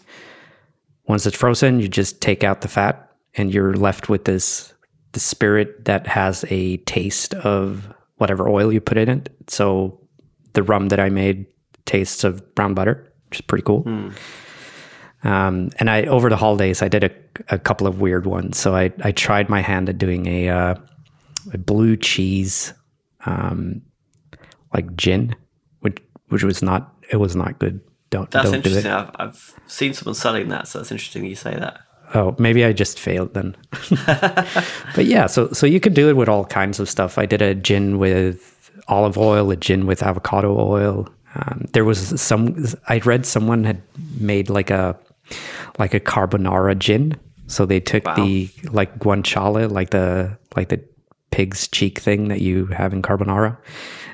[1.08, 4.74] once it's frozen, you just take out the fat, and you're left with this
[5.14, 9.30] the spirit that has a taste of whatever oil you put in it.
[9.48, 10.00] So
[10.58, 11.46] the rum that I made
[11.86, 13.88] tastes of brown butter, which is pretty cool.
[15.24, 17.12] Um, and I over the holidays I did a,
[17.50, 18.58] a couple of weird ones.
[18.58, 20.76] So I I tried my hand at doing a, uh,
[21.54, 22.74] a blue cheese,
[23.26, 23.82] um,
[24.74, 25.36] like gin,
[25.82, 26.00] which
[26.30, 27.80] which was not it was not good.
[28.10, 28.78] Don't That's don't do it.
[28.78, 28.92] interesting.
[28.92, 31.82] I've, I've seen someone selling that, so that's interesting you say that.
[32.16, 33.56] Oh, maybe I just failed then.
[34.96, 37.18] but yeah, so so you could do it with all kinds of stuff.
[37.18, 38.57] I did a gin with
[38.88, 41.08] olive oil, a gin with avocado oil.
[41.36, 42.66] Um, there was some.
[42.88, 43.82] I read someone had
[44.20, 44.98] made like a
[45.78, 47.16] like a carbonara gin.
[47.48, 48.16] So they took Wow.
[48.16, 50.82] the like guanciale, like the like the
[51.32, 53.58] pig's cheek thing that you have in carbonara,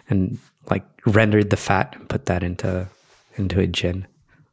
[0.09, 0.37] and
[0.69, 2.87] like rendered the fat and put that into
[3.35, 4.05] into a gin.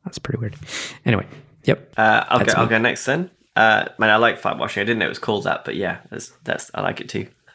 [0.04, 0.56] That's pretty weird.
[1.04, 1.26] Anyway,
[1.64, 1.92] yep.
[1.96, 2.52] Uh, I'll go.
[2.56, 3.30] I'll go next then.
[3.56, 4.80] Uh, man, I like fat washing.
[4.80, 7.26] I didn't know it was called that, but yeah, that's, that's I like it too.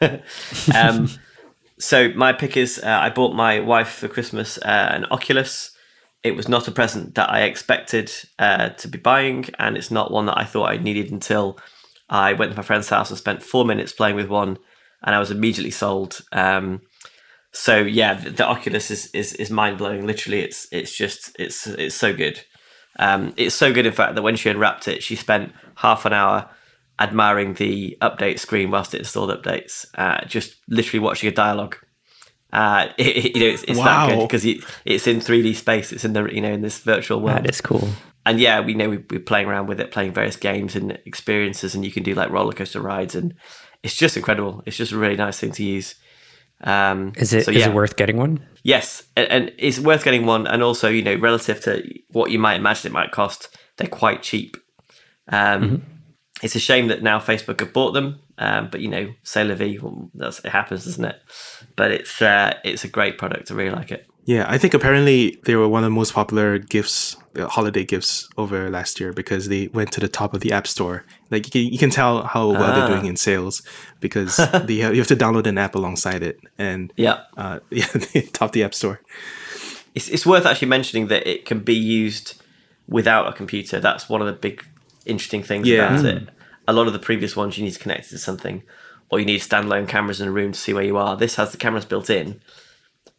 [0.74, 1.08] um,
[1.78, 5.72] so my pick is uh, I bought my wife for Christmas uh, an Oculus.
[6.22, 10.10] It was not a present that I expected uh, to be buying, and it's not
[10.10, 11.58] one that I thought I needed until
[12.08, 14.58] I went to my friend's house and spent four minutes playing with one,
[15.02, 16.22] and I was immediately sold.
[16.32, 16.82] Um,
[17.52, 20.06] so yeah, the, the Oculus is is, is mind blowing.
[20.06, 22.40] Literally, it's it's just it's it's so good.
[22.98, 26.14] Um, it's so good, in fact, that when she unwrapped it, she spent half an
[26.14, 26.48] hour
[26.98, 31.76] admiring the update screen whilst it installed updates, uh, just literally watching a dialogue.
[32.52, 35.92] Uh, it, you know, it's, it's that good because it, it's in 3D space.
[35.92, 37.88] It's in the you know in this virtual world That is cool.
[38.24, 41.74] and yeah, we know we, we're playing around with it, playing various games and experiences,
[41.74, 43.34] and you can do like roller coaster rides, and
[43.82, 44.62] it's just incredible.
[44.66, 45.96] It's just a really nice thing to use.
[46.62, 47.68] Um, Is it is so, yeah.
[47.68, 48.42] it worth getting one?
[48.62, 52.38] Yes, and, and it's worth getting one, and also you know relative to what you
[52.38, 54.56] might imagine it might cost, they're quite cheap.
[55.28, 55.84] Um,
[56.42, 59.54] It's a shame that now Facebook have bought them, um, but you know, say la
[59.54, 61.20] vie, well, that's it happens, doesn't it?
[61.76, 63.50] But it's uh, it's a great product.
[63.50, 64.06] I really like it.
[64.26, 68.28] Yeah, I think apparently they were one of the most popular gifts, uh, holiday gifts
[68.36, 71.04] over last year because they went to the top of the App Store.
[71.30, 73.62] Like you can, you can tell how well they're doing in sales
[74.00, 77.86] because they have, you have to download an app alongside it, and Yeah, uh, yeah,
[77.86, 79.00] they top the App Store.
[79.94, 82.42] it's, it's worth actually mentioning that it can be used
[82.88, 83.80] without a computer.
[83.80, 84.64] That's one of the big
[85.06, 85.98] interesting things Yeah.
[85.98, 86.28] about it.
[86.68, 88.62] A lot of the previous ones you need to connect it to something,
[89.10, 91.16] or you need standalone cameras in a room to see where you are.
[91.16, 92.40] This has the cameras built in,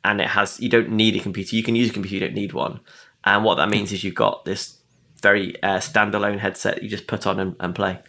[0.04, 1.56] and it has you don't need a computer.
[1.56, 2.82] You can use a computer, you don't need one.
[3.24, 4.78] And what that means is you've got this
[5.22, 8.00] very uh, standalone headset you just put on and, and play.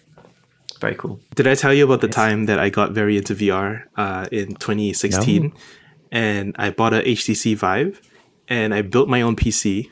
[0.81, 1.21] Very cool.
[1.35, 4.55] Did I tell you about the time that I got very into VR uh, in
[4.55, 5.43] 2016?
[5.43, 5.51] No.
[6.13, 8.01] And I bought a HTC Vive,
[8.49, 9.91] and I built my own PC,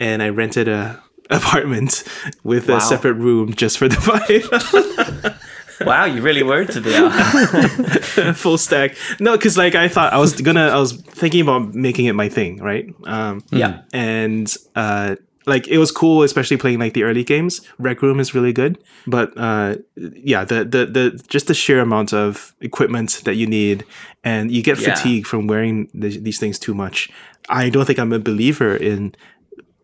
[0.00, 1.02] and I rented a
[1.32, 2.04] apartment
[2.44, 2.76] with Wow.
[2.76, 5.38] a separate room just for the Vive.
[5.84, 8.34] Wow, you really were into VR.
[8.36, 8.94] full stack.
[9.18, 12.28] No, because like I thought I was gonna, I was thinking about making it my
[12.28, 12.86] thing, right?
[13.04, 13.80] Um, yeah.
[13.92, 17.62] and uh, like it was cool, especially playing like the early games.
[17.78, 18.78] Rec Room is really good,
[19.08, 23.84] but uh, yeah, the, the the just the sheer amount of equipment that you need,
[24.22, 24.94] and you get Yeah.
[24.94, 27.08] fatigue from wearing th- these things too much.
[27.48, 29.16] I don't think I'm a believer in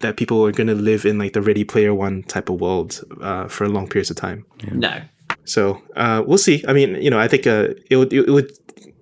[0.00, 3.00] that people are going to live in like the Ready Player One type of world
[3.20, 4.44] uh, for long periods of time.
[4.72, 5.00] No.
[5.44, 6.64] So uh, we'll see.
[6.68, 8.52] I mean, you know, I think uh, it would it would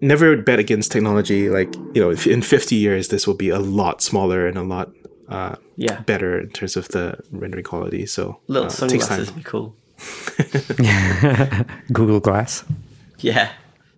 [0.01, 1.49] never bet against technology.
[1.51, 4.63] Like you know, if in fifty years this will be a lot smaller and a
[4.63, 4.91] lot
[5.29, 6.01] uh, Yeah.
[6.03, 8.07] better in terms of the rendering quality.
[8.07, 9.35] So Little uh, it takes sunglasses time.
[9.35, 9.75] would be cool.
[11.93, 12.65] Google Glass.
[13.19, 13.51] Yeah.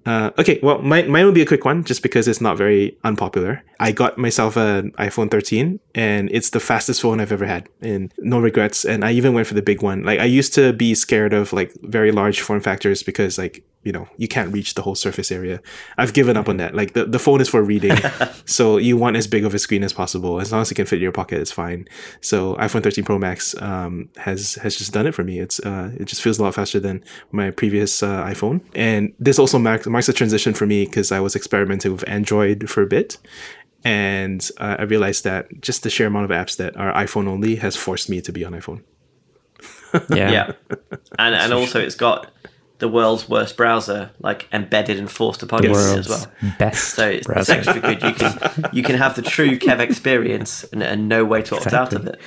[0.09, 2.97] Uh, okay, well, mine, mine will be a quick one just because it's not very
[3.05, 3.63] unpopular.
[3.79, 8.11] I got myself an iPhone 13 and it's the fastest phone I've ever had and
[8.17, 8.87] no regrets.
[8.87, 10.05] And I even went for the big one.
[10.05, 13.93] Like I used to be scared of like very large form factors because like you
[13.93, 15.61] know you can't reach the whole surface area.
[15.97, 16.75] I've given up on that.
[16.75, 17.97] Like the, the phone is for reading,
[18.45, 20.41] so you want as big of a screen as possible.
[20.41, 21.89] As long as it can fit in your pocket, it's fine.
[22.21, 25.39] So iPhone 13 Pro Max um, has has just done it for me.
[25.39, 29.39] It's uh, it just feels a lot faster than my previous uh, iPhone, and this
[29.39, 32.87] also marks marks a transition for me because I was experimenting with Android for a
[32.87, 33.19] bit,
[33.85, 37.57] and uh, I realized that just the sheer amount of apps that are iPhone only
[37.57, 38.83] has forced me to be on iPhone.
[40.11, 40.31] Yeah.
[40.31, 40.53] Yeah,
[41.19, 42.31] and and also it's got
[42.79, 46.27] the world's worst browser like embedded and forced upon you as well.
[46.59, 47.53] best So it's, it's browser.
[47.55, 48.03] extra good.
[48.03, 51.73] You can you can have the true Kev experience and, and no way to opt
[51.73, 52.21] out of it.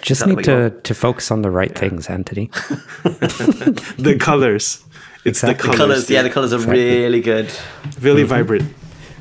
[0.00, 2.50] Just need what you to, to focus on the right things, Anthony.
[3.02, 4.84] The colors,
[5.24, 5.52] it's Exactly.
[5.52, 7.50] the The colors, colors, yeah, the colors are really good.
[8.00, 8.72] really vibrant.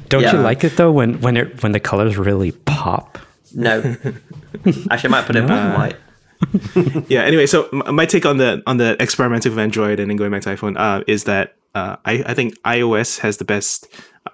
[0.10, 0.34] Don't Yeah.
[0.34, 3.18] you like it though when when it when the colors really pop?
[3.54, 3.80] No,
[4.90, 5.96] actually, I might put it in black and white.
[7.08, 10.32] yeah anyway so my take on the on the experimenting with android and then going
[10.32, 13.88] back to iphone uh, is that uh, I, I think ios has the best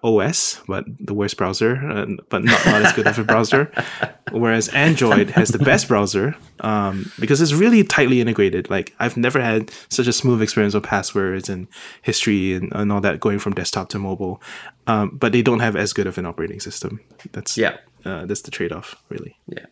[0.03, 3.71] os but the worst browser uh, but not, not as good of a browser
[4.31, 8.69] whereas android has the best browser um, because it's really tightly integrated.
[8.69, 11.67] Like i've never had such a smooth experience with passwords and
[12.01, 14.41] history and, and all that going from desktop to mobile
[14.87, 16.99] um, but they don't have as good of an operating system.
[17.33, 17.77] That's Yeah.
[18.05, 19.37] uh, that's the trade-off really.
[19.47, 19.65] Yeah,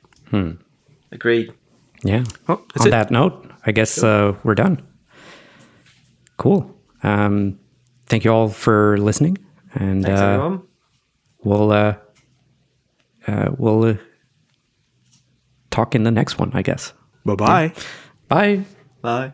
[1.12, 1.52] agreed.
[2.06, 2.24] Yeah.
[2.48, 2.92] Oh, that's On it.
[2.92, 4.82] that note, I guess uh, we're done.
[6.38, 6.72] Cool.
[7.02, 7.60] Um,
[8.06, 9.38] thank you all for listening,
[9.74, 10.58] and Thanks, uh,
[11.44, 11.96] we'll uh,
[13.28, 13.96] uh, we'll uh,
[15.72, 16.94] talk in the next one, I guess.
[17.26, 17.74] bye-bye
[18.28, 18.66] Bye.
[19.02, 19.34] Bye.